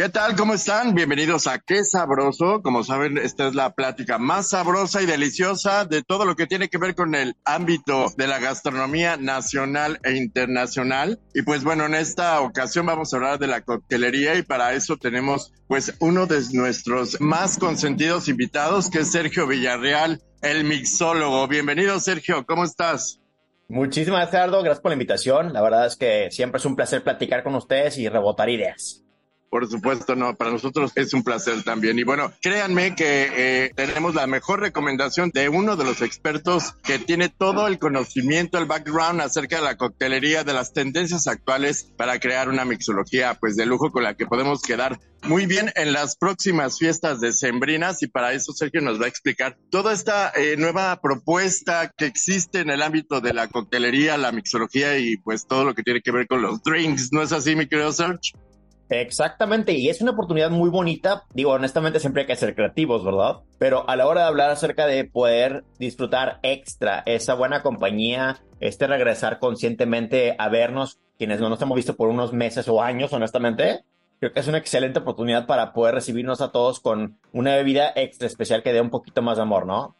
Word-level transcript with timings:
¿Qué 0.00 0.08
tal? 0.08 0.34
¿Cómo 0.34 0.54
están? 0.54 0.94
Bienvenidos 0.94 1.46
a 1.46 1.58
Qué 1.58 1.84
Sabroso. 1.84 2.62
Como 2.62 2.84
saben, 2.84 3.18
esta 3.18 3.48
es 3.48 3.54
la 3.54 3.74
plática 3.74 4.16
más 4.16 4.48
sabrosa 4.48 5.02
y 5.02 5.04
deliciosa 5.04 5.84
de 5.84 6.02
todo 6.02 6.24
lo 6.24 6.36
que 6.36 6.46
tiene 6.46 6.70
que 6.70 6.78
ver 6.78 6.94
con 6.94 7.14
el 7.14 7.36
ámbito 7.44 8.06
de 8.16 8.26
la 8.26 8.38
gastronomía 8.38 9.18
nacional 9.18 10.00
e 10.02 10.16
internacional. 10.16 11.20
Y 11.34 11.42
pues 11.42 11.64
bueno, 11.64 11.84
en 11.84 11.94
esta 11.94 12.40
ocasión 12.40 12.86
vamos 12.86 13.12
a 13.12 13.18
hablar 13.18 13.38
de 13.38 13.48
la 13.48 13.60
coctelería 13.60 14.36
y 14.36 14.42
para 14.42 14.72
eso 14.72 14.96
tenemos 14.96 15.52
pues 15.68 15.94
uno 16.00 16.26
de 16.26 16.40
nuestros 16.54 17.20
más 17.20 17.58
consentidos 17.58 18.28
invitados 18.28 18.88
que 18.88 19.00
es 19.00 19.12
Sergio 19.12 19.46
Villarreal, 19.46 20.22
el 20.40 20.64
mixólogo. 20.64 21.46
Bienvenido 21.46 22.00
Sergio, 22.00 22.46
¿cómo 22.46 22.64
estás? 22.64 23.20
Muchísimas 23.68 24.30
gracias, 24.30 24.50
Gracias 24.50 24.80
por 24.80 24.92
la 24.92 24.94
invitación. 24.94 25.52
La 25.52 25.60
verdad 25.60 25.84
es 25.84 25.96
que 25.96 26.30
siempre 26.30 26.58
es 26.58 26.64
un 26.64 26.74
placer 26.74 27.04
platicar 27.04 27.42
con 27.42 27.54
ustedes 27.54 27.98
y 27.98 28.08
rebotar 28.08 28.48
ideas. 28.48 29.04
Por 29.50 29.68
supuesto, 29.68 30.14
no, 30.14 30.36
para 30.36 30.52
nosotros 30.52 30.92
es 30.94 31.12
un 31.12 31.24
placer 31.24 31.64
también. 31.64 31.98
Y 31.98 32.04
bueno, 32.04 32.32
créanme 32.40 32.94
que 32.94 33.30
eh, 33.36 33.72
tenemos 33.74 34.14
la 34.14 34.28
mejor 34.28 34.60
recomendación 34.60 35.30
de 35.34 35.48
uno 35.48 35.74
de 35.74 35.84
los 35.84 36.02
expertos 36.02 36.74
que 36.84 37.00
tiene 37.00 37.28
todo 37.28 37.66
el 37.66 37.80
conocimiento, 37.80 38.58
el 38.58 38.66
background 38.66 39.20
acerca 39.20 39.56
de 39.56 39.62
la 39.62 39.76
coctelería, 39.76 40.44
de 40.44 40.54
las 40.54 40.72
tendencias 40.72 41.26
actuales 41.26 41.92
para 41.96 42.20
crear 42.20 42.48
una 42.48 42.64
mixología 42.64 43.34
pues 43.40 43.56
de 43.56 43.66
lujo 43.66 43.90
con 43.90 44.04
la 44.04 44.14
que 44.14 44.24
podemos 44.24 44.62
quedar 44.62 45.00
muy 45.24 45.46
bien 45.46 45.72
en 45.74 45.92
las 45.92 46.16
próximas 46.16 46.78
fiestas 46.78 47.20
decembrinas 47.20 48.02
y 48.02 48.06
para 48.06 48.32
eso 48.32 48.52
Sergio 48.52 48.80
nos 48.80 49.00
va 49.00 49.06
a 49.06 49.08
explicar 49.08 49.58
toda 49.70 49.92
esta 49.92 50.32
eh, 50.34 50.56
nueva 50.56 51.00
propuesta 51.00 51.92
que 51.96 52.06
existe 52.06 52.60
en 52.60 52.70
el 52.70 52.82
ámbito 52.82 53.20
de 53.20 53.34
la 53.34 53.48
coctelería, 53.48 54.16
la 54.16 54.32
mixología 54.32 54.96
y 54.98 55.16
pues 55.16 55.46
todo 55.46 55.64
lo 55.64 55.74
que 55.74 55.82
tiene 55.82 56.02
que 56.02 56.12
ver 56.12 56.26
con 56.26 56.40
los 56.40 56.62
drinks. 56.62 57.12
¿No 57.12 57.20
es 57.20 57.32
así, 57.32 57.56
mi 57.56 57.66
querido 57.66 57.92
Sergio? 57.92 58.38
Exactamente, 58.90 59.72
y 59.72 59.88
es 59.88 60.02
una 60.02 60.10
oportunidad 60.10 60.50
muy 60.50 60.68
bonita. 60.68 61.22
Digo, 61.32 61.52
honestamente 61.52 62.00
siempre 62.00 62.22
hay 62.22 62.26
que 62.26 62.34
ser 62.34 62.56
creativos, 62.56 63.04
¿verdad? 63.04 63.36
Pero 63.58 63.88
a 63.88 63.94
la 63.94 64.08
hora 64.08 64.22
de 64.22 64.26
hablar 64.26 64.50
acerca 64.50 64.86
de 64.86 65.04
poder 65.04 65.64
disfrutar 65.78 66.40
extra 66.42 67.04
esa 67.06 67.34
buena 67.34 67.62
compañía, 67.62 68.40
este 68.58 68.88
regresar 68.88 69.38
conscientemente 69.38 70.34
a 70.36 70.48
vernos, 70.48 70.98
quienes 71.18 71.40
no 71.40 71.48
nos 71.48 71.62
hemos 71.62 71.76
visto 71.76 71.94
por 71.94 72.08
unos 72.08 72.32
meses 72.32 72.68
o 72.68 72.82
años, 72.82 73.12
honestamente, 73.12 73.84
creo 74.18 74.32
que 74.32 74.40
es 74.40 74.48
una 74.48 74.58
excelente 74.58 74.98
oportunidad 74.98 75.46
para 75.46 75.72
poder 75.72 75.94
recibirnos 75.94 76.40
a 76.40 76.50
todos 76.50 76.80
con 76.80 77.16
una 77.32 77.54
bebida 77.54 77.92
extra 77.94 78.26
especial 78.26 78.64
que 78.64 78.72
dé 78.72 78.80
un 78.80 78.90
poquito 78.90 79.22
más 79.22 79.36
de 79.36 79.42
amor, 79.42 79.66
¿no? 79.66 79.94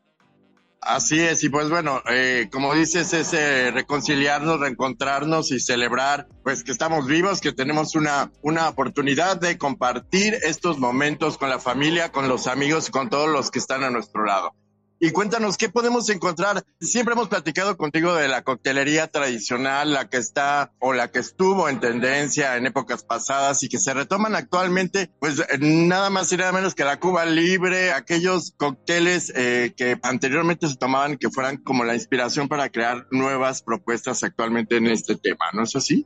Así 0.82 1.20
es, 1.20 1.44
y 1.44 1.50
pues 1.50 1.68
bueno, 1.68 2.02
eh, 2.08 2.48
como 2.50 2.74
dices, 2.74 3.12
es 3.12 3.34
eh, 3.34 3.70
reconciliarnos, 3.70 4.60
reencontrarnos 4.60 5.52
y 5.52 5.60
celebrar, 5.60 6.26
pues 6.42 6.64
que 6.64 6.72
estamos 6.72 7.06
vivos, 7.06 7.42
que 7.42 7.52
tenemos 7.52 7.94
una, 7.94 8.32
una 8.40 8.68
oportunidad 8.70 9.38
de 9.38 9.58
compartir 9.58 10.38
estos 10.42 10.78
momentos 10.78 11.36
con 11.36 11.50
la 11.50 11.58
familia, 11.58 12.12
con 12.12 12.28
los 12.28 12.46
amigos 12.46 12.90
con 12.90 13.10
todos 13.10 13.28
los 13.28 13.50
que 13.50 13.58
están 13.58 13.84
a 13.84 13.90
nuestro 13.90 14.24
lado 14.24 14.54
y 15.00 15.10
cuéntanos 15.12 15.56
qué 15.56 15.70
podemos 15.70 16.08
encontrar. 16.10 16.62
Siempre 16.78 17.14
hemos 17.14 17.28
platicado 17.28 17.78
contigo 17.78 18.14
de 18.14 18.28
la 18.28 18.42
coctelería 18.42 19.06
tradicional, 19.06 19.94
la 19.94 20.10
que 20.10 20.18
está 20.18 20.72
o 20.78 20.92
la 20.92 21.10
que 21.10 21.20
estuvo 21.20 21.68
en 21.70 21.80
tendencia 21.80 22.56
en 22.56 22.66
épocas 22.66 23.02
pasadas 23.02 23.62
y 23.62 23.70
que 23.70 23.78
se 23.78 23.94
retoman 23.94 24.36
actualmente, 24.36 25.10
pues 25.18 25.42
nada 25.58 26.10
más 26.10 26.30
y 26.32 26.36
nada 26.36 26.52
menos 26.52 26.74
que 26.74 26.84
la 26.84 27.00
Cuba 27.00 27.24
Libre, 27.24 27.92
aquellos 27.92 28.52
cócteles 28.58 29.32
eh, 29.34 29.72
que 29.74 29.98
anteriormente 30.02 30.68
se 30.68 30.76
tomaban 30.76 31.16
que 31.16 31.30
fueran 31.30 31.56
como 31.56 31.84
la 31.84 31.94
inspiración 31.94 32.46
para 32.46 32.68
crear 32.68 33.06
nuevas 33.10 33.62
propuestas 33.62 34.22
actualmente 34.22 34.76
en 34.76 34.86
este 34.86 35.16
tema, 35.16 35.46
¿no 35.54 35.62
es 35.62 35.74
así? 35.74 36.04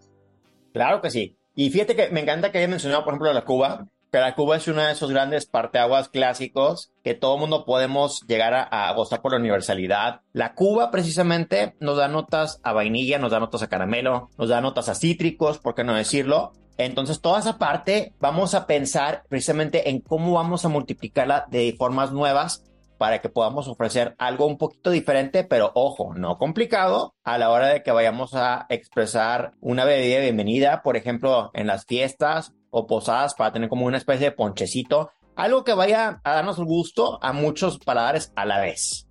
Claro 0.72 1.00
que 1.00 1.10
sí. 1.10 1.36
Y 1.56 1.70
fíjate 1.70 1.96
que 1.96 2.10
me 2.10 2.20
encanta 2.20 2.52
que 2.52 2.58
haya 2.58 2.68
mencionado, 2.68 3.04
por 3.04 3.14
ejemplo, 3.14 3.32
la 3.32 3.44
Cuba, 3.44 3.88
que 4.14 4.20
la 4.20 4.36
Cuba 4.36 4.58
es 4.58 4.68
uno 4.68 4.80
de 4.80 4.92
esos 4.92 5.10
grandes 5.10 5.44
parteaguas 5.44 6.08
clásicos 6.08 6.92
que 7.02 7.14
todo 7.14 7.36
mundo 7.36 7.64
podemos 7.64 8.24
llegar 8.28 8.68
a, 8.70 8.92
gozar 8.92 9.20
por 9.20 9.32
la 9.32 9.38
universalidad. 9.38 10.20
La 10.32 10.54
Cuba 10.54 10.92
precisamente 10.92 11.74
nos 11.80 11.96
da 11.96 12.06
notas 12.06 12.60
a 12.62 12.72
vainilla, 12.72 13.18
nos 13.18 13.32
da 13.32 13.40
notas 13.40 13.62
a 13.62 13.68
caramelo, 13.68 14.30
nos 14.38 14.48
da 14.48 14.60
notas 14.60 14.88
a 14.88 14.94
cítricos, 14.94 15.58
¿por 15.58 15.74
qué 15.74 15.82
no 15.82 15.94
decirlo? 15.94 16.52
Entonces, 16.78 17.20
toda 17.20 17.40
esa 17.40 17.58
parte 17.58 18.14
vamos 18.20 18.54
a 18.54 18.68
pensar 18.68 19.24
precisamente 19.28 19.90
en 19.90 20.00
cómo 20.00 20.34
vamos 20.34 20.64
a 20.64 20.68
multiplicarla 20.68 21.46
de 21.50 21.74
formas 21.76 22.12
nuevas 22.12 22.62
para 22.98 23.20
que 23.20 23.28
podamos 23.28 23.66
ofrecer 23.66 24.14
algo 24.18 24.46
un 24.46 24.58
poquito 24.58 24.90
diferente, 24.90 25.42
pero 25.42 25.72
ojo, 25.74 26.14
no 26.14 26.38
complicado 26.38 27.16
a 27.24 27.36
la 27.36 27.50
hora 27.50 27.66
de 27.66 27.82
que 27.82 27.90
vayamos 27.90 28.34
a 28.34 28.66
expresar 28.68 29.54
una 29.60 29.84
bebida 29.84 30.20
bienvenida, 30.20 30.82
por 30.82 30.96
ejemplo, 30.96 31.50
en 31.52 31.66
las 31.66 31.84
fiestas 31.84 32.52
o 32.76 32.88
posadas 32.88 33.34
para 33.34 33.52
tener 33.52 33.68
como 33.68 33.86
una 33.86 33.98
especie 33.98 34.30
de 34.30 34.32
ponchecito, 34.32 35.12
algo 35.36 35.62
que 35.62 35.74
vaya 35.74 36.20
a 36.24 36.34
darnos 36.34 36.58
gusto 36.58 37.22
a 37.22 37.32
muchos 37.32 37.78
paladares 37.78 38.32
a 38.34 38.44
la 38.44 38.60
vez. 38.60 39.06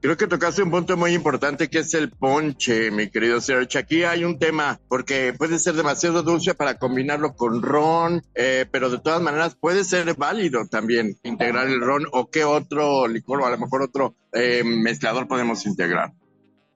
Creo 0.00 0.16
que 0.16 0.26
tocaste 0.26 0.62
un 0.62 0.70
punto 0.70 0.96
muy 0.96 1.12
importante 1.12 1.68
que 1.68 1.78
es 1.78 1.94
el 1.94 2.10
ponche, 2.10 2.90
mi 2.90 3.08
querido 3.08 3.40
Serge. 3.40 3.78
Aquí 3.78 4.02
hay 4.02 4.24
un 4.24 4.38
tema, 4.38 4.80
porque 4.88 5.32
puede 5.36 5.60
ser 5.60 5.74
demasiado 5.74 6.22
dulce 6.24 6.54
para 6.54 6.78
combinarlo 6.78 7.34
con 7.34 7.62
ron, 7.62 8.22
eh, 8.34 8.66
pero 8.70 8.90
de 8.90 8.98
todas 8.98 9.22
maneras 9.22 9.56
puede 9.56 9.84
ser 9.84 10.12
válido 10.14 10.66
también 10.66 11.16
integrar 11.22 11.68
el 11.68 11.80
ron 11.80 12.04
o 12.12 12.30
qué 12.30 12.44
otro 12.44 13.06
licor 13.06 13.42
o 13.42 13.46
a 13.46 13.50
lo 13.50 13.58
mejor 13.58 13.82
otro 13.82 14.14
eh, 14.32 14.62
mezclador 14.64 15.28
podemos 15.28 15.66
integrar 15.66 16.12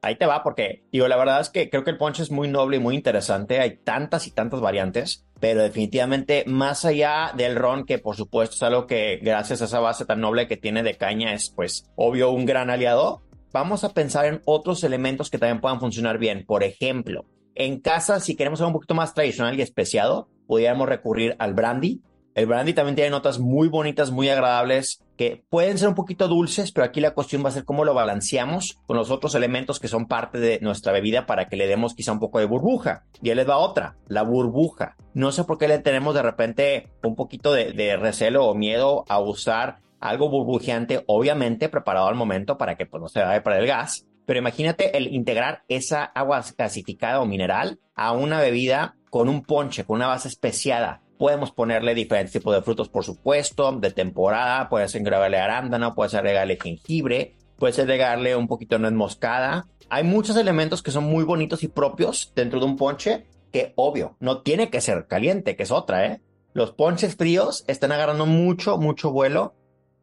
ahí 0.03 0.17
te 0.17 0.27
va, 0.27 0.43
porque 0.43 0.85
digo, 0.93 1.09
la 1.09 1.17
verdad 1.17 1.41
es 1.41 1.49
que 1.49 1.71
creo 1.71 1.85
que 1.85 1.93
el 1.93 1.97
ponche 1.97 2.23
es 2.23 2.31
muy 2.31 2.49
noble 2.49 2.77
y 2.77 2.81
muy 2.81 2.95
interesante. 2.95 3.61
Hay 3.61 3.77
tantas 3.77 4.27
y 4.27 4.33
tantas 4.33 4.61
variantes, 4.61 5.25
pero 5.41 5.63
definitivamente 5.63 6.45
más 6.47 6.85
allá 6.85 7.33
del 7.37 7.57
ron, 7.57 7.87
que 7.87 7.99
por 7.99 8.17
supuesto 8.17 8.57
es 8.57 8.63
algo 8.63 8.87
que 8.87 9.19
gracias 9.23 9.63
a 9.63 9.67
esa 9.67 9.81
base 9.81 10.05
tan 10.05 10.21
noble 10.21 10.49
que 10.49 10.57
tiene 10.57 10.83
de 10.83 10.97
caña 10.97 11.33
es 11.33 11.51
pues 11.51 11.91
obvio 11.97 12.31
un 12.31 12.45
gran 12.45 12.69
aliado, 12.69 13.23
vamos 13.53 13.85
a 13.85 13.95
pensar 13.95 14.27
en 14.27 14.43
otros 14.45 14.85
elementos 14.85 15.31
que 15.31 15.39
también 15.39 15.61
puedan 15.61 15.81
funcionar 15.81 16.19
bien. 16.19 16.45
Por 16.47 16.65
ejemplo, 16.65 17.25
en 17.55 17.81
casa, 17.81 18.21
si 18.21 18.37
queremos 18.37 18.61
algo 18.61 18.69
un 18.69 18.75
poquito 18.75 18.95
más 18.95 19.15
tradicional 19.15 19.59
y 19.59 19.63
especiado, 19.63 20.29
podríamos 20.47 20.89
recurrir 20.89 21.37
al 21.39 21.55
brandy, 21.55 22.03
el 22.35 22.47
brandy 22.47 22.73
también 22.73 22.97
tiene 22.97 23.11
notas 23.11 23.39
muy 23.39 23.69
bonitas, 23.69 24.11
muy 24.11 24.29
agradables, 24.31 25.03
que 25.19 25.45
pueden 25.51 25.77
ser 25.77 25.89
un 25.89 25.95
poquito 25.95 26.29
dulces, 26.29 26.73
pero 26.73 26.87
aquí 26.87 27.01
la 27.01 27.13
cuestión 27.13 27.45
va 27.45 27.51
a 27.51 27.53
ser 27.53 27.65
cómo 27.65 27.85
lo 27.85 27.93
balanceamos 27.93 28.79
con 28.87 28.97
los 28.97 29.11
otros 29.11 29.35
elementos 29.35 29.79
que 29.79 29.89
son 29.89 30.07
parte 30.07 30.39
de 30.39 30.59
nuestra 30.63 30.93
bebida 30.93 31.27
para 31.27 31.49
que 31.49 31.57
le 31.57 31.67
demos 31.67 31.95
quizá 31.95 32.13
un 32.13 32.21
poco 32.21 32.39
de 32.39 32.47
burbuja. 32.47 33.05
Y 33.21 33.31
él 33.31 33.37
les 33.37 33.49
va 33.49 33.59
otra, 33.59 33.97
la 34.09 34.23
burbuja. 34.23 34.97
No 35.13 35.31
sé 35.31 35.45
por 35.45 35.59
qué 35.59 35.69
le 35.69 35.79
tenemos 35.79 36.15
de 36.15 36.23
repente 36.23 36.89
un 37.03 37.15
poquito 37.15 37.53
de, 37.53 37.97
recelo 37.97 38.47
o 38.47 38.55
miedo 38.55 39.05
a 39.09 39.21
usar 39.21 39.81
algo 40.01 40.31
burbujeante, 40.31 41.05
obviamente 41.07 41.69
preparado 41.69 42.09
al 42.09 42.15
momento 42.15 42.57
para 42.57 42.77
que 42.77 42.87
pues, 42.87 43.01
no 43.01 43.09
se 43.09 43.21
vaya 43.21 43.43
para 43.43 43.59
el 43.59 43.67
gas. 43.67 44.07
Pero 44.25 44.39
imagínate 44.39 44.97
el 44.97 45.13
integrar 45.13 45.65
esa 45.69 46.05
agua 46.05 46.43
gasificada 46.57 47.21
o 47.21 47.27
mineral 47.27 47.79
a 47.95 48.13
una 48.13 48.41
bebida 48.41 48.97
con 49.11 49.29
un 49.29 49.43
ponche, 49.43 49.85
con 49.85 49.97
una 49.97 50.07
base 50.07 50.29
especiada, 50.29 51.02
Podemos 51.23 51.53
ponerle 51.53 51.95
diferentes 51.95 52.33
tipos 52.33 52.53
de 52.53 52.63
frutos, 52.63 52.89
por 52.89 53.05
supuesto, 53.05 53.71
de 53.71 53.93
temporada. 53.93 54.69
Puedes 54.69 54.93
agregarle 54.97 55.39
arándano, 55.39 55.95
puedes 55.95 56.15
agregarle 56.15 56.59
jengibre, 56.61 57.37
puedes 57.61 57.79
agregarle 57.79 58.35
un 58.35 58.49
poquito 58.49 58.75
de 58.75 58.81
nuez 58.81 58.93
moscada. 58.95 59.69
Hay 59.89 60.03
muchos 60.03 60.35
elementos 60.35 60.83
que 60.83 60.91
son 60.91 61.05
muy 61.05 61.23
bonitos 61.23 61.63
y 61.63 61.69
propios 61.69 62.33
dentro 62.35 62.59
de 62.59 62.67
un 62.67 62.77
ponche 62.77 63.25
que, 63.53 63.73
obvio, 63.77 64.17
no 64.19 64.43
tiene 64.43 64.69
que 64.69 64.81
ser 64.81 65.07
caliente, 65.07 65.55
que 65.55 65.63
es 65.63 65.71
otra, 65.71 66.07
¿eh? 66.07 66.21
Los 66.55 66.73
ponches 66.73 67.15
fríos 67.15 67.63
están 67.69 67.93
agarrando 67.93 68.27
mucho, 68.27 68.77
mucho 68.77 69.13
vuelo 69.13 69.55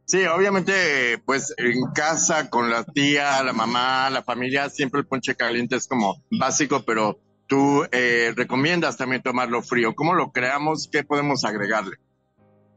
Sí, 0.06 0.26
obviamente, 0.26 1.22
pues 1.24 1.54
en 1.58 1.84
casa 1.94 2.50
con 2.50 2.72
la 2.72 2.84
tía, 2.84 3.44
la 3.44 3.54
mamá, 3.54 4.10
la 4.10 4.24
familia, 4.24 4.68
siempre 4.70 5.02
el 5.02 5.06
ponche 5.06 5.36
caliente 5.36 5.76
es 5.76 5.86
como 5.86 6.24
básico, 6.32 6.82
pero 6.84 7.20
tú 7.50 7.84
eh, 7.92 8.32
recomiendas 8.36 8.96
también 8.96 9.22
tomarlo 9.22 9.62
frío. 9.62 9.96
¿Cómo 9.96 10.14
lo 10.14 10.32
creamos? 10.32 10.88
¿Qué 10.90 11.04
podemos 11.04 11.44
agregarle? 11.44 11.98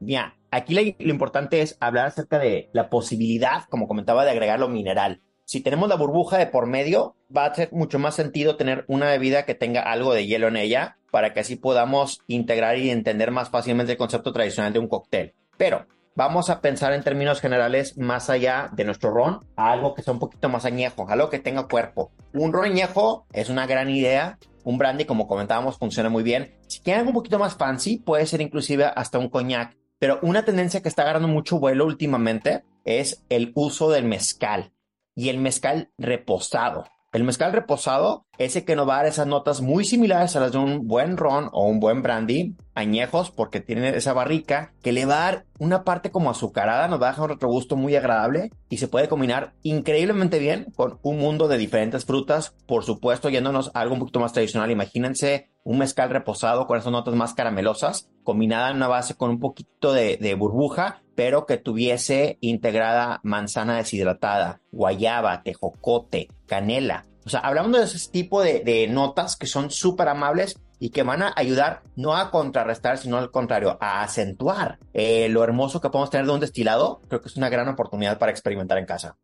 Mira, 0.00 0.34
aquí 0.50 0.74
lo, 0.74 1.10
importante 1.12 1.60
es 1.60 1.76
hablar 1.78 2.06
acerca 2.06 2.40
de 2.40 2.70
la 2.72 2.90
posibilidad, 2.90 3.64
como 3.68 3.86
comentaba, 3.86 4.24
de 4.24 4.32
agregarlo 4.32 4.68
mineral. 4.68 5.20
Si 5.44 5.60
tenemos 5.60 5.88
la 5.88 5.96
burbuja 5.96 6.38
de 6.38 6.46
por 6.46 6.66
medio, 6.66 7.14
va 7.34 7.44
a 7.44 7.54
ser 7.54 7.68
mucho 7.72 7.98
más 7.98 8.16
sentido 8.16 8.56
tener 8.56 8.84
una 8.88 9.06
bebida 9.06 9.44
que 9.44 9.54
tenga 9.54 9.82
algo 9.82 10.14
de 10.14 10.26
hielo 10.26 10.48
en 10.48 10.56
ella 10.56 10.96
para 11.10 11.34
que 11.34 11.40
así 11.40 11.56
podamos 11.56 12.20
integrar 12.26 12.78
y 12.78 12.90
entender 12.90 13.30
más 13.30 13.50
fácilmente 13.50 13.92
el 13.92 13.98
concepto 13.98 14.32
tradicional 14.32 14.72
de 14.72 14.78
un 14.78 14.88
cóctel. 14.88 15.34
Pero 15.58 15.86
vamos 16.14 16.50
a 16.50 16.60
pensar 16.60 16.92
en 16.92 17.02
términos 17.02 17.40
generales 17.40 17.96
más 17.98 18.30
allá 18.30 18.70
de 18.72 18.84
nuestro 18.84 19.10
ron, 19.10 19.40
a 19.56 19.72
algo 19.72 19.94
que 19.94 20.02
sea 20.02 20.12
un 20.12 20.18
poquito 20.18 20.48
más 20.48 20.64
añejo, 20.64 21.06
algo 21.08 21.30
que 21.30 21.38
tenga 21.38 21.68
cuerpo. 21.68 22.12
Un 22.32 22.52
ron 22.52 22.66
añejo 22.66 23.26
es 23.32 23.48
una 23.48 23.66
gran 23.66 23.90
idea. 23.90 24.38
Un 24.64 24.78
brandy, 24.78 25.06
como 25.06 25.26
comentábamos, 25.26 25.78
funciona 25.78 26.08
muy 26.08 26.22
bien. 26.22 26.54
Si 26.68 26.80
quieren 26.80 27.00
algo 27.00 27.10
un 27.10 27.16
poquito 27.16 27.38
más 27.38 27.56
fancy, 27.56 27.98
puede 27.98 28.26
ser 28.26 28.40
inclusive 28.40 28.84
hasta 28.84 29.18
un 29.18 29.28
coñac. 29.28 29.76
Pero 29.98 30.18
una 30.22 30.44
tendencia 30.44 30.82
que 30.82 30.88
está 30.88 31.02
agarrando 31.02 31.28
mucho 31.28 31.58
vuelo 31.58 31.84
últimamente 31.84 32.64
es 32.84 33.24
el 33.28 33.52
uso 33.54 33.90
del 33.90 34.04
mezcal 34.04 34.72
y 35.14 35.28
el 35.28 35.38
mezcal 35.38 35.90
reposado. 35.98 36.84
El 37.12 37.24
mezcal 37.24 37.52
reposado 37.52 38.24
es 38.38 38.56
el 38.56 38.64
que 38.64 38.74
nos 38.74 38.88
va 38.88 38.94
a 38.94 38.96
dar 38.98 39.06
esas 39.06 39.26
notas 39.26 39.60
muy 39.60 39.84
similares 39.84 40.34
a 40.34 40.40
las 40.40 40.52
de 40.52 40.56
un 40.56 40.88
buen 40.88 41.18
ron 41.18 41.50
o 41.52 41.66
un 41.66 41.78
buen 41.78 42.00
brandy, 42.00 42.56
añejos, 42.74 43.30
porque 43.30 43.60
tiene 43.60 43.90
esa 43.90 44.14
barrica 44.14 44.72
que 44.82 44.92
le 44.92 45.04
va 45.04 45.16
a 45.16 45.24
dar 45.30 45.44
una 45.58 45.84
parte 45.84 46.10
como 46.10 46.30
azucarada, 46.30 46.88
nos 46.88 47.02
va 47.02 47.08
a 47.08 47.10
dejar 47.10 47.24
un 47.24 47.30
retrogusto 47.32 47.76
muy 47.76 47.94
agradable 47.96 48.50
y 48.70 48.78
se 48.78 48.88
puede 48.88 49.10
combinar 49.10 49.52
increíblemente 49.62 50.38
bien 50.38 50.72
con 50.74 51.00
un 51.02 51.18
mundo 51.18 51.48
de 51.48 51.58
diferentes 51.58 52.06
frutas. 52.06 52.56
Por 52.66 52.82
supuesto, 52.82 53.28
yéndonos 53.28 53.70
a 53.74 53.80
algo 53.80 53.92
un 53.92 54.00
poquito 54.00 54.20
más 54.20 54.32
tradicional, 54.32 54.70
imagínense 54.70 55.50
un 55.64 55.76
mezcal 55.76 56.08
reposado 56.08 56.66
con 56.66 56.78
esas 56.78 56.92
notas 56.92 57.14
más 57.14 57.34
caramelosas, 57.34 58.08
combinada 58.22 58.70
en 58.70 58.76
una 58.76 58.88
base 58.88 59.16
con 59.16 59.28
un 59.28 59.38
poquito 59.38 59.92
de, 59.92 60.16
de 60.16 60.34
burbuja, 60.34 61.02
pero 61.22 61.46
que 61.46 61.56
tuviese 61.56 62.36
integrada 62.40 63.20
manzana 63.22 63.76
deshidratada, 63.76 64.60
guayaba, 64.72 65.44
tejocote, 65.44 66.26
canela. 66.48 67.06
O 67.24 67.30
sea, 67.30 67.38
hablando 67.38 67.78
de 67.78 67.84
ese 67.84 68.10
tipo 68.10 68.42
de, 68.42 68.58
de 68.58 68.88
notas 68.88 69.36
que 69.36 69.46
son 69.46 69.70
súper 69.70 70.08
amables 70.08 70.58
y 70.80 70.90
que 70.90 71.04
van 71.04 71.22
a 71.22 71.32
ayudar 71.36 71.84
no 71.94 72.16
a 72.16 72.32
contrarrestar, 72.32 72.98
sino 72.98 73.18
al 73.18 73.30
contrario, 73.30 73.78
a 73.80 74.02
acentuar 74.02 74.80
eh, 74.94 75.28
lo 75.28 75.44
hermoso 75.44 75.80
que 75.80 75.90
podemos 75.90 76.10
tener 76.10 76.26
de 76.26 76.32
un 76.32 76.40
destilado, 76.40 77.00
creo 77.06 77.20
que 77.20 77.28
es 77.28 77.36
una 77.36 77.50
gran 77.50 77.68
oportunidad 77.68 78.18
para 78.18 78.32
experimentar 78.32 78.78
en 78.78 78.86
casa. 78.86 79.16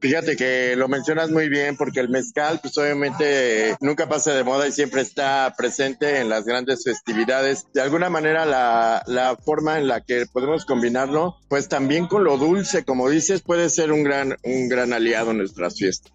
Fíjate 0.00 0.36
que 0.36 0.76
lo 0.76 0.88
mencionas 0.88 1.30
muy 1.30 1.48
bien 1.48 1.76
porque 1.76 2.00
el 2.00 2.08
mezcal, 2.08 2.60
pues 2.60 2.76
obviamente 2.76 3.76
nunca 3.80 4.08
pasa 4.08 4.34
de 4.34 4.44
moda 4.44 4.68
y 4.68 4.72
siempre 4.72 5.00
está 5.00 5.54
presente 5.56 6.20
en 6.20 6.28
las 6.28 6.44
grandes 6.44 6.84
festividades. 6.84 7.66
De 7.72 7.80
alguna 7.80 8.10
manera 8.10 8.44
la, 8.44 9.02
la 9.06 9.36
forma 9.36 9.78
en 9.78 9.88
la 9.88 10.02
que 10.02 10.26
podemos 10.26 10.66
combinarlo, 10.66 11.36
pues 11.48 11.68
también 11.68 12.06
con 12.06 12.24
lo 12.24 12.36
dulce, 12.36 12.84
como 12.84 13.08
dices, 13.08 13.42
puede 13.42 13.70
ser 13.70 13.90
un 13.90 14.04
gran, 14.04 14.36
un 14.44 14.68
gran 14.68 14.92
aliado 14.92 15.30
en 15.30 15.38
nuestras 15.38 15.76
fiestas. 15.76 16.12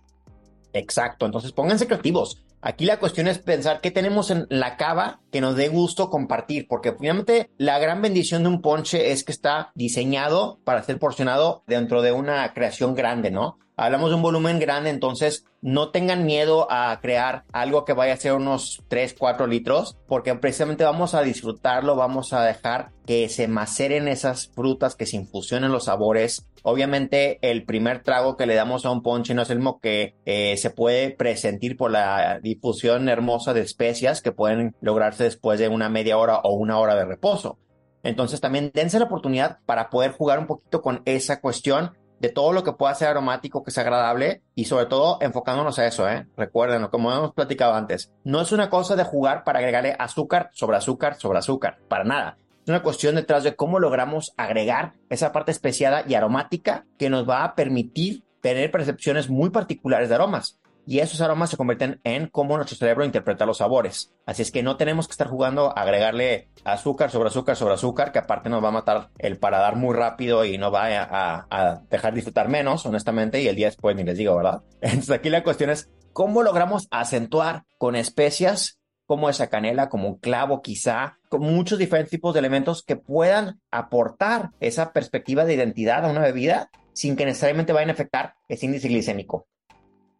Exacto, 0.74 1.26
entonces 1.26 1.52
pónganse 1.52 1.88
creativos. 1.88 2.44
Aquí 2.64 2.86
la 2.86 3.00
cuestión 3.00 3.28
es 3.28 3.40
pensar 3.40 3.82
qué 3.82 3.90
tenemos 3.90 4.30
en 4.30 4.46
la 4.50 4.78
cava 4.78 5.20
que 5.32 5.42
nos 5.42 5.56
dé 5.56 5.68
gusto 5.68 6.12
compartir, 6.12 6.68
porque 6.68 6.94
finalmente 6.94 7.50
la 7.58 7.80
gran 7.80 8.04
bendición 8.04 8.44
de 8.44 8.50
un 8.50 8.62
ponche 8.62 9.12
es 9.12 9.24
que 9.24 9.32
está 9.32 9.72
diseñado 9.74 10.60
para 10.64 10.84
ser 10.84 11.00
porcionado 11.00 11.64
dentro 11.66 12.04
de 12.04 12.12
una 12.12 12.54
creación 12.54 12.94
grande, 12.94 13.32
¿no? 13.32 13.58
Hablamos 13.78 14.10
de 14.10 14.16
un 14.16 14.22
volumen 14.22 14.60
grande, 14.60 14.90
entonces 14.90 15.46
no 15.62 15.90
tengan 15.90 16.26
miedo 16.26 16.68
a 16.70 17.00
crear 17.02 17.46
algo 17.52 17.86
que 17.86 17.94
vaya 17.94 18.14
a 18.14 18.18
ser 18.18 18.34
unos 18.34 18.84
3, 18.90 19.16
4 19.18 19.48
litros, 19.48 19.98
porque 20.08 20.36
precisamente 20.36 20.84
vamos 20.84 21.16
a 21.16 21.22
disfrutarlo, 21.22 21.96
vamos 21.96 22.34
a 22.34 22.44
dejar 22.44 22.92
que 23.06 23.30
se 23.30 23.48
maceren 23.48 24.08
esas 24.08 24.50
frutas, 24.54 24.96
que 24.96 25.06
se 25.06 25.16
infusionen 25.16 25.72
los 25.72 25.86
sabores. 25.86 26.48
Obviamente 26.64 27.40
el 27.42 27.64
primer 27.64 28.04
trago 28.04 28.38
que 28.38 28.46
le 28.46 28.56
damos 28.56 28.86
a 28.86 28.92
un 28.92 29.02
ponche 29.02 29.34
no 29.34 29.42
es 29.42 29.50
el 29.50 29.58
mismo 29.58 29.80
que 29.80 30.16
eh, 30.26 30.58
se 30.58 30.70
puede 30.70 31.12
presentir 31.12 31.78
por 31.78 31.92
la 31.92 32.40
difusión 32.42 33.10
hermosa 33.10 33.54
de 33.54 33.62
especias 33.62 34.22
que 34.22 34.32
pueden 34.32 34.76
lograrse 34.82 35.24
después 35.24 35.60
de 35.60 35.70
una 35.70 35.90
media 35.90 36.18
hora 36.18 36.38
o 36.44 36.54
una 36.54 36.78
hora 36.78 36.96
de 36.96 37.06
reposo. 37.06 37.58
Entonces 38.04 38.42
también 38.42 38.72
dense 38.74 39.00
la 39.00 39.06
oportunidad 39.06 39.60
para 39.66 39.90
poder 39.90 40.12
jugar 40.12 40.40
un 40.40 40.48
poquito 40.48 40.82
con 40.82 41.02
esa 41.06 41.40
cuestión 41.40 41.92
de 42.22 42.30
todo 42.30 42.54
lo 42.54 42.64
que 42.64 42.74
pueda 42.74 42.94
ser 42.94 43.08
aromático, 43.08 43.64
que 43.64 43.72
sea 43.72 43.82
agradable 43.82 44.44
y 44.54 44.66
sobre 44.66 44.86
todo 44.86 45.18
enfocándonos 45.22 45.80
a 45.80 45.88
eso, 45.88 46.08
¿eh? 46.08 46.28
Recuerden, 46.38 46.86
como 46.88 47.12
hemos 47.12 47.34
platicado 47.34 47.74
antes, 47.74 48.12
no 48.24 48.40
es 48.42 48.52
una 48.52 48.70
cosa 48.70 48.96
de 48.96 49.04
jugar 49.04 49.44
para 49.44 49.58
agregarle 49.58 49.96
azúcar 49.98 50.52
sobre 50.54 50.78
azúcar 50.78 51.16
sobre 51.16 51.40
azúcar, 51.40 51.80
para 51.88 52.04
nada. 52.04 52.38
Es 52.64 52.70
una 52.70 52.84
cuestión 52.84 53.16
detrás 53.16 53.44
de 53.44 53.56
cómo 53.56 53.80
logramos 53.80 54.34
agregar 54.38 54.94
esa 55.10 55.32
parte 55.32 55.50
especiada 55.52 56.04
y 56.08 56.14
aromática 56.14 56.86
que 57.00 57.10
nos 57.10 57.28
va 57.28 57.44
a 57.44 57.56
permitir 57.56 58.24
tener 58.40 58.70
percepciones 58.70 59.30
muy 59.30 59.50
particulares 59.50 60.10
de 60.10 60.16
aromas 60.16 60.61
y 60.92 61.00
esos 61.00 61.22
aromas 61.22 61.50
se 61.50 61.56
convierten 61.56 62.02
en 62.04 62.28
cómo 62.28 62.58
nuestro 62.58 62.76
cerebro 62.76 63.06
interpreta 63.06 63.46
los 63.46 63.60
sabores. 63.60 64.12
Así 64.26 64.42
es 64.42 64.52
que 64.52 64.62
no 64.62 64.76
tenemos 64.76 65.08
que 65.08 65.14
estar 65.14 65.30
jugando 65.30 65.70
a 65.70 65.84
agregarle 65.84 66.50
azúcar 66.66 67.10
sobre 67.10 67.30
azúcar 67.30 67.56
sobre 67.56 67.76
azúcar, 67.76 68.12
que 68.12 68.20
aparte 68.20 68.50
nos 68.50 68.62
va 68.62 68.68
a 68.68 68.72
matar 68.72 69.10
el 69.18 69.40
paladar 69.40 69.78
muy 69.78 69.96
rápido 69.96 70.44
y 70.44 70.58
nos 70.58 70.74
va 70.74 70.88
a, 70.88 71.48
a 71.50 71.82
dejar 71.90 72.14
disfrutar 72.14 72.50
menos, 72.50 72.86
honestamente, 72.86 73.42
y 73.42 73.48
el 73.48 73.56
día 73.56 73.68
después 73.68 73.96
ni 73.96 74.04
les 74.04 74.18
digo, 74.18 74.36
¿verdad? 74.36 74.64
Entonces 74.82 75.12
aquí 75.12 75.30
la 75.30 75.46
cuestión 75.46 75.70
es 75.70 75.90
cómo 76.12 76.44
logramos 76.44 76.90
acentuar 76.92 77.64
con 77.78 77.96
especias 77.96 78.82
como 79.06 79.30
esa 79.30 79.48
canela, 79.48 79.88
como 79.88 80.10
un 80.10 80.20
clavo 80.20 80.62
quizá, 80.62 81.20
con 81.30 81.40
muchos 81.40 81.80
diferentes 81.80 82.12
tipos 82.12 82.34
de 82.34 82.40
elementos 82.40 82.84
que 82.84 82.98
puedan 82.98 83.62
aportar 83.72 84.50
esa 84.60 84.92
perspectiva 84.92 85.46
de 85.46 85.54
identidad 85.54 86.04
a 86.04 86.10
una 86.10 86.20
bebida 86.20 86.70
sin 86.92 87.16
que 87.16 87.24
necesariamente 87.24 87.72
vayan 87.72 87.92
a 87.92 87.94
afectar 87.94 88.34
ese 88.50 88.66
índice 88.66 88.90
glicémico. 88.90 89.48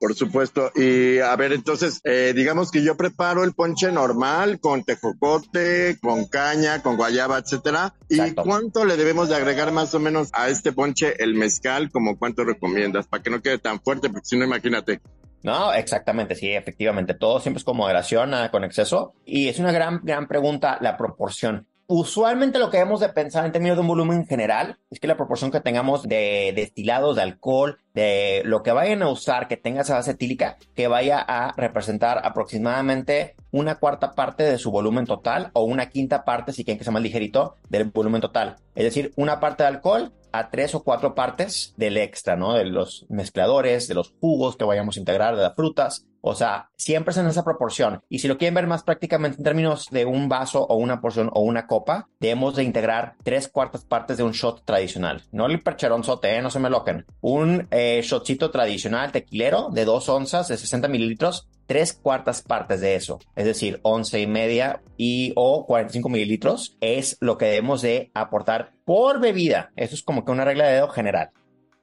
Por 0.02 0.16
supuesto. 0.16 0.72
Y 0.74 1.20
a 1.20 1.36
ver, 1.36 1.54
entonces, 1.54 2.02
eh, 2.06 2.34
digamos 2.36 2.72
que 2.72 2.84
yo 2.84 2.98
preparo 2.98 3.44
el 3.44 3.54
ponche 3.54 3.92
normal 3.92 4.60
con 4.60 4.84
tejocote, 4.84 6.00
con 6.02 6.26
caña, 6.26 6.82
con 6.82 6.98
guayaba, 6.98 7.38
etcétera. 7.38 7.94
¿Y 8.10 8.16
Exacto. 8.16 8.42
cuánto 8.42 8.84
le 8.84 8.98
debemos 8.98 9.30
de 9.30 9.36
agregar 9.36 9.72
más 9.72 9.94
o 9.94 10.00
menos 10.00 10.30
a 10.34 10.50
este 10.50 10.72
ponche 10.74 11.24
el 11.24 11.36
mezcal? 11.36 11.92
Como 11.92 12.18
cuánto 12.18 12.44
recomiendas 12.44 13.06
para 13.06 13.22
que 13.22 13.30
no 13.30 13.44
quede 13.44 13.60
tan 13.60 13.80
fuerte, 13.80 14.10
porque 14.10 14.26
si 14.26 14.40
no, 14.40 14.46
imagínate. 14.46 15.02
No, 15.44 15.72
exactamente, 15.72 16.34
sí, 16.34 16.50
efectivamente. 16.50 17.14
Todo 17.14 17.40
siempre 17.40 17.60
es 17.60 17.64
con 17.64 17.78
moderación, 17.78 18.32
nada 18.32 18.50
con 18.50 18.64
exceso. 18.64 19.14
Y 19.24 19.50
es 19.50 19.60
una 19.60 19.72
gran, 19.72 20.02
gran 20.04 20.28
pregunta 20.28 20.80
la 20.82 20.98
proporción. 20.98 21.68
Usualmente 21.94 22.58
lo 22.58 22.70
que 22.70 22.78
debemos 22.78 23.02
de 23.02 23.10
pensar 23.10 23.46
en 23.46 23.52
términos 23.52 23.76
de 23.76 23.82
un 23.82 23.90
volumen 23.90 24.26
general 24.26 24.78
es 24.90 25.02
que 25.02 25.08
la 25.08 25.18
proporción 25.18 25.52
que 25.52 25.60
tengamos 25.60 26.04
de 26.04 26.54
destilados, 26.56 27.18
de 27.18 27.22
alcohol, 27.22 27.80
de 27.94 28.44
lo 28.46 28.64
que 28.64 28.72
vayan 28.72 29.02
a 29.02 29.10
usar 29.10 29.50
que 29.50 29.58
tenga 29.58 29.82
esa 29.82 29.96
base 29.96 30.12
etílica, 30.12 30.56
que 30.74 30.88
vaya 30.88 31.20
a 31.20 31.52
representar 31.58 32.22
aproximadamente 32.24 33.36
una 33.52 33.76
cuarta 33.76 34.14
parte 34.14 34.44
de 34.44 34.58
su 34.58 34.72
volumen 34.72 35.06
total 35.06 35.52
o 35.52 35.64
una 35.64 35.90
quinta 35.90 36.24
parte, 36.24 36.54
si 36.54 36.64
quieren 36.64 36.78
que 36.78 36.86
sea 36.86 36.94
más 36.94 37.04
ligerito, 37.04 37.56
del 37.68 37.90
volumen 37.90 38.22
total. 38.22 38.56
Es 38.74 38.86
decir, 38.86 39.12
una 39.18 39.42
parte 39.42 39.64
de 39.64 39.68
alcohol 39.68 40.14
a 40.32 40.50
tres 40.50 40.76
o 40.76 40.84
cuatro 40.84 41.16
partes 41.16 41.74
del 41.78 41.98
extra, 41.98 42.36
¿no? 42.36 42.54
De 42.54 42.66
los 42.66 43.06
mezcladores, 43.10 43.88
de 43.88 43.96
los 43.96 44.14
jugos 44.20 44.58
que 44.58 44.66
vayamos 44.66 44.98
a 44.98 45.00
integrar, 45.00 45.36
de 45.36 45.44
las 45.44 45.56
frutas. 45.56 46.06
O 46.22 46.36
sea, 46.36 46.70
siempre 46.78 47.12
es 47.12 47.18
en 47.18 47.26
esa 47.26 47.44
proporción. 47.44 48.04
Y 48.08 48.20
si 48.20 48.28
lo 48.28 48.38
quieren 48.38 48.54
ver 48.54 48.68
más 48.68 48.84
prácticamente 48.84 49.38
en 49.38 49.44
términos 49.44 49.88
de 49.90 50.06
un 50.06 50.30
vaso 50.30 50.64
o 50.64 50.76
una 50.76 51.02
porción 51.02 51.32
o 51.34 51.42
una 51.42 51.66
copa, 51.66 52.10
debemos 52.20 52.56
de 52.56 52.64
integrar 52.64 53.16
tres 53.24 53.48
cuartas 53.48 53.86
partes 53.86 54.18
de 54.18 54.24
un 54.24 54.32
shot 54.32 54.64
tradicional. 54.64 55.24
No 55.32 55.48
el 55.48 55.62
percheronzote, 55.62 56.36
¿eh? 56.36 56.42
no 56.42 56.52
se 56.52 56.60
me 56.60 56.70
loquen. 56.70 57.06
Un 57.22 57.68
eh, 57.72 58.02
shotcito 58.04 58.52
tradicional 58.52 59.12
tequilero 59.12 59.70
de 59.72 59.86
dos 59.86 60.10
onzas 60.10 60.48
de 60.48 60.58
60 60.58 60.88
mililitros, 60.88 61.50
tres 61.66 61.94
cuartas 61.94 62.42
partes 62.42 62.82
de 62.82 62.96
eso, 62.96 63.20
es 63.36 63.46
decir, 63.46 63.80
once 63.84 64.20
y 64.20 64.28
media 64.28 64.82
y 64.98 65.32
o 65.38 65.66
45 65.66 66.10
mililitros 66.10 66.76
es 66.82 67.18
lo 67.22 67.38
que 67.38 67.46
debemos 67.46 67.82
de 67.82 68.12
aportar 68.14 68.74
por 68.92 69.22
bebida. 69.22 69.72
Eso 69.78 69.96
es 69.96 70.04
como 70.04 70.26
que 70.26 70.34
una 70.34 70.44
regla 70.44 70.66
de 70.66 70.74
dedo 70.74 70.90
general. 70.90 71.30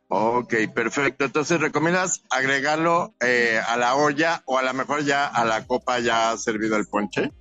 Ok, 0.09 0.53
perfecto. 0.75 1.25
Entonces, 1.25 1.59
¿recomiendas 1.59 2.23
agregarlo 2.29 3.15
eh, 3.25 3.59
a 3.67 3.79
la 3.79 3.97
olla 3.97 4.43
o 4.45 4.59
a 4.59 4.63
lo 4.63 4.75
mejor 4.75 5.07
ya 5.07 5.27
a 5.27 5.47
la 5.47 5.67
copa 5.67 6.01
ya 6.01 6.37
servido 6.37 6.77
el 6.77 6.87
ponche? 6.87 7.33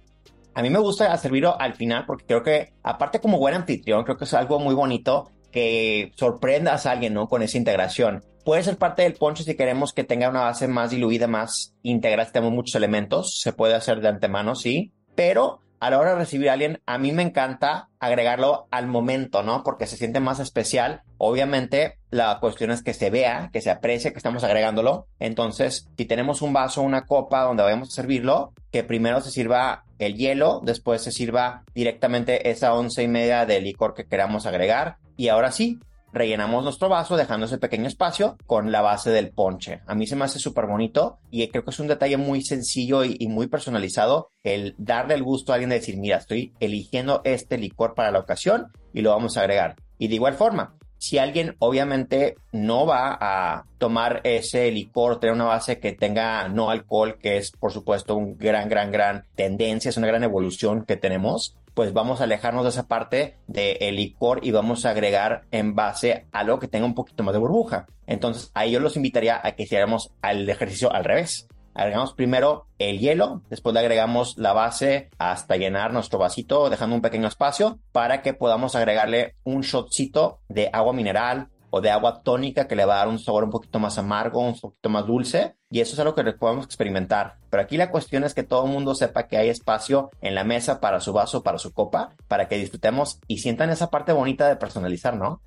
A 0.53 0.62
mí 0.62 0.69
me 0.69 0.79
gusta 0.79 1.17
servirlo 1.17 1.59
al 1.59 1.74
final 1.74 2.05
porque 2.05 2.24
creo 2.25 2.43
que, 2.43 2.71
aparte 2.81 3.19
como 3.19 3.39
buen 3.39 3.55
anfitrión, 3.55 4.05
creo 4.05 4.15
que 4.15 4.24
es 4.24 4.33
algo 4.33 4.57
muy 4.57 4.74
bonito 4.74 5.31
que 5.51 6.13
sorprendas 6.15 6.86
a 6.86 6.91
alguien, 6.91 7.13
¿no? 7.13 7.27
Con 7.27 7.41
esa 7.41 7.57
integración. 7.57 8.24
Puede 8.45 8.63
ser 8.63 8.77
parte 8.77 9.01
del 9.01 9.15
ponche 9.15 9.43
si 9.43 9.57
queremos 9.57 9.91
que 9.91 10.05
tenga 10.05 10.29
una 10.29 10.43
base 10.43 10.69
más 10.69 10.91
diluida, 10.91 11.27
más 11.27 11.75
íntegra, 11.83 12.24
si 12.24 12.31
tenemos 12.31 12.55
muchos 12.55 12.75
elementos. 12.75 13.41
Se 13.41 13.51
puede 13.51 13.75
hacer 13.75 14.00
de 14.00 14.07
antemano, 14.07 14.55
sí. 14.55 14.93
Pero 15.13 15.59
a 15.79 15.89
la 15.89 16.00
hora 16.00 16.12
de 16.12 16.19
recibir 16.19 16.50
a 16.50 16.53
alguien, 16.53 16.81
a 16.86 16.98
mí 16.98 17.12
me 17.12 17.24
encanta 17.24 17.89
agregarlo 18.00 18.67
al 18.72 18.88
momento, 18.88 19.43
¿no? 19.43 19.63
Porque 19.63 19.88
se 19.88 19.98
siente 19.98 20.19
más 20.19 20.39
especial. 20.39 21.03
Obviamente, 21.17 22.00
la 22.10 22.39
cuestión 22.39 22.72
es 22.72 22.84
que 22.84 22.93
se 22.93 23.10
vea, 23.10 23.50
que 23.53 23.62
se 23.62 23.69
aprecie 23.69 24.12
que 24.12 24.17
estamos 24.17 24.43
agregándolo. 24.43 25.07
Entonces, 25.19 25.89
si 25.98 26.05
tenemos 26.05 26.41
un 26.41 26.53
vaso, 26.53 26.81
una 26.81 27.05
copa 27.05 27.43
donde 27.43 27.63
vayamos 27.63 27.89
a 27.89 27.96
servirlo, 27.96 28.53
que 28.72 28.84
primero 28.84 29.22
se 29.22 29.31
sirva 29.31 29.86
el 30.00 30.15
hielo, 30.15 30.62
después 30.63 31.01
se 31.01 31.12
sirva 31.12 31.63
directamente 31.74 32.50
esa 32.50 32.74
once 32.74 33.03
y 33.03 33.07
media 33.07 33.46
de 33.46 33.62
licor 33.62 33.93
que 33.93 34.07
queramos 34.07 34.46
agregar. 34.46 34.98
Y 35.15 35.29
ahora 35.29 35.51
sí, 35.51 35.79
rellenamos 36.17 36.63
nuestro 36.63 36.89
vaso 36.89 37.15
dejando 37.15 37.45
ese 37.45 37.57
pequeño 37.57 37.88
espacio 37.88 38.38
con 38.45 38.71
la 38.71 38.81
base 38.81 39.12
del 39.12 39.31
ponche. 39.31 39.81
A 39.88 39.95
mí 39.95 40.07
se 40.07 40.15
me 40.15 40.25
hace 40.25 40.39
súper 40.39 40.65
bonito 40.65 41.19
y 41.31 41.47
creo 41.47 41.63
que 41.63 41.71
es 41.71 41.79
un 41.79 41.88
detalle 41.88 42.17
muy 42.17 42.41
sencillo 42.41 43.03
y, 43.03 43.27
muy 43.27 43.47
personalizado 43.47 44.31
el 44.43 44.74
darle 44.77 45.13
el 45.13 45.24
gusto 45.24 45.51
a 45.51 45.55
alguien 45.55 45.69
de 45.69 45.79
decir, 45.79 45.97
mira, 45.97 46.17
estoy 46.17 46.53
eligiendo 46.59 47.21
este 47.24 47.57
licor 47.57 47.93
para 47.93 48.12
la 48.12 48.19
ocasión 48.19 48.71
y 48.93 49.01
lo 49.01 49.12
vamos 49.12 49.38
a 49.38 49.41
agregar. 49.41 49.75
Y 49.97 50.07
de 50.07 50.15
igual 50.15 50.33
forma, 50.36 50.75
si 50.97 51.17
alguien 51.17 51.55
obviamente 51.59 52.36
no 52.51 52.86
va 52.86 53.17
a 53.19 53.65
tomar 53.77 54.21
ese 54.24 54.71
licor, 54.71 55.19
tener 55.19 55.36
una 55.36 55.45
base 55.45 55.79
que 55.79 55.93
tenga 55.93 56.47
no 56.47 56.69
alcohol, 56.69 57.17
que 57.19 57.38
es 57.38 57.51
por 57.51 57.71
supuesto 57.71 58.15
un 58.15 58.38
gran, 58.38 58.69
gran, 58.69 58.91
gran 58.91 59.25
tendencia, 59.36 59.89
es 59.89 59.97
una 59.97 60.07
gran 60.07 60.24
evolución 60.24 60.86
que 60.86 60.97
tenemos, 60.97 61.55
pues 61.77 61.93
vamos 61.93 62.22
a 62.22 62.24
alejarnos 62.24 62.63
de 62.63 62.72
esa 62.72 62.88
parte 62.88 63.38
del 63.46 63.98
licor 63.98 64.39
y 64.41 64.50
vamos 64.50 64.84
a 64.84 64.89
agregar 64.89 65.43
en 65.51 65.75
base 65.75 66.25
a 66.31 66.39
algo 66.39 66.57
que 66.57 66.67
tenga 66.67 66.88
un 66.88 66.96
poquito 66.96 67.22
más 67.22 67.34
de 67.34 67.39
burbuja. 67.39 67.86
Entonces 68.07 68.50
ahí 68.55 68.72
yo 68.72 68.79
los 68.79 68.98
invitaría 68.98 69.39
a 69.43 69.51
que 69.51 69.62
hiciéramos 69.62 70.12
el 70.24 70.50
ejercicio 70.50 70.91
al 70.91 71.03
revés. 71.03 71.48
Agregamos 71.75 72.15
primero 72.15 72.65
el 72.79 72.98
hielo, 72.98 73.43
después 73.51 73.75
le 73.75 73.81
agregamos 73.81 74.39
la 74.39 74.53
base 74.53 75.12
hasta 75.19 75.55
llenar 75.55 75.93
nuestro 75.93 76.17
vasito, 76.17 76.72
dejando 76.72 76.96
un 76.96 77.03
pequeño 77.03 77.27
espacio 77.27 77.77
para 77.91 78.24
que 78.24 78.34
podamos 78.34 78.75
agregarle 78.75 79.36
un 79.43 79.62
shotcito 79.62 80.39
de 80.50 80.72
agua 80.74 80.93
mineral 80.93 81.50
de 81.81 81.91
agua 81.91 82.22
tónica 82.22 82.67
que 82.67 82.75
le 82.75 82.86
va 82.86 82.96
a 82.96 82.98
dar 83.00 83.07
un 83.07 83.19
sabor 83.19 83.43
un 83.43 83.51
poquito 83.51 83.79
más 83.79 83.98
amargo, 83.98 84.39
un 84.39 84.60
poquito 84.60 84.89
más 84.89 85.05
dulce. 85.05 85.55
Y 85.69 85.81
eso 85.81 85.93
es 85.93 86.00
algo 86.00 86.15
que 86.15 86.24
podemos 86.34 86.65
experimentar. 86.65 87.38
Pero 87.50 87.63
aquí 87.63 87.77
la 87.77 87.91
cuestión 87.91 88.24
es 88.24 88.34
que 88.34 88.43
todo 88.43 88.65
el 88.65 88.72
mundo 88.72 88.96
sepa 88.96 89.27
que 89.27 89.38
hay 89.38 89.50
espacio 89.50 90.12
en 90.22 90.36
la 90.36 90.43
mesa 90.43 90.79
para 90.79 91.01
su 91.01 91.13
vaso, 91.13 91.43
para 91.43 91.57
su 91.57 91.74
copa, 91.74 92.15
para 92.27 92.48
que 92.48 92.57
disfrutemos 92.57 93.19
y 93.27 93.39
sientan 93.39 93.69
esa 93.69 93.89
parte 93.89 94.13
bonita 94.13 94.48
de 94.48 94.55
personalizar, 94.55 95.15
¿no? 95.17 95.41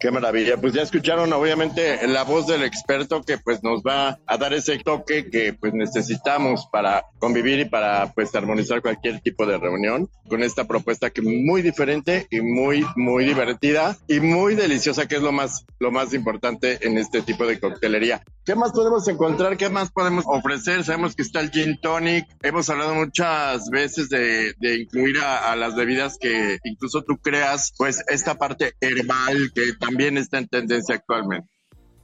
Qué 0.00 0.10
maravilla. 0.10 0.56
Pues 0.56 0.72
ya 0.72 0.80
escucharon 0.80 1.30
obviamente 1.34 2.08
la 2.08 2.24
voz 2.24 2.46
del 2.46 2.62
experto 2.62 3.22
que 3.22 3.36
pues 3.36 3.62
nos 3.62 3.82
va 3.82 4.18
a 4.26 4.38
dar 4.38 4.54
ese 4.54 4.78
toque 4.78 5.28
que 5.28 5.52
pues 5.52 5.74
necesitamos 5.74 6.66
para 6.72 7.04
convivir 7.18 7.58
y 7.60 7.64
para 7.66 8.10
pues 8.14 8.34
armonizar 8.34 8.80
cualquier 8.80 9.20
tipo 9.20 9.44
de 9.44 9.58
reunión 9.58 10.08
con 10.26 10.42
esta 10.42 10.66
propuesta 10.66 11.10
que 11.10 11.20
muy 11.20 11.60
diferente 11.60 12.26
y 12.30 12.40
muy 12.40 12.86
muy 12.96 13.26
divertida 13.26 13.98
y 14.08 14.20
muy 14.20 14.54
deliciosa 14.54 15.06
que 15.06 15.16
es 15.16 15.22
lo 15.22 15.32
más 15.32 15.66
lo 15.78 15.90
más 15.90 16.14
importante 16.14 16.78
en 16.80 16.96
este 16.96 17.20
tipo 17.20 17.46
de 17.46 17.60
coctelería. 17.60 18.24
¿Qué 18.46 18.54
más 18.54 18.72
podemos 18.72 19.06
encontrar? 19.06 19.58
¿Qué 19.58 19.68
más 19.68 19.90
podemos 19.90 20.24
ofrecer? 20.26 20.82
Sabemos 20.82 21.14
que 21.14 21.22
está 21.22 21.40
el 21.40 21.50
gin 21.50 21.78
tonic. 21.78 22.26
Hemos 22.42 22.70
hablado 22.70 22.94
muchas 22.94 23.68
veces 23.68 24.08
de, 24.08 24.54
incluir 24.80 25.18
a, 25.18 25.52
a, 25.52 25.56
las 25.56 25.76
bebidas 25.76 26.16
que 26.18 26.58
incluso 26.64 27.02
tú 27.02 27.18
creas, 27.18 27.74
pues 27.76 28.02
esta 28.08 28.36
parte 28.36 28.74
herbal 28.80 29.52
que 29.54 29.74
también 29.74 29.89
está 30.16 30.38
en 30.38 30.48
tendencia 30.48 30.94
actualmente. 30.94 31.48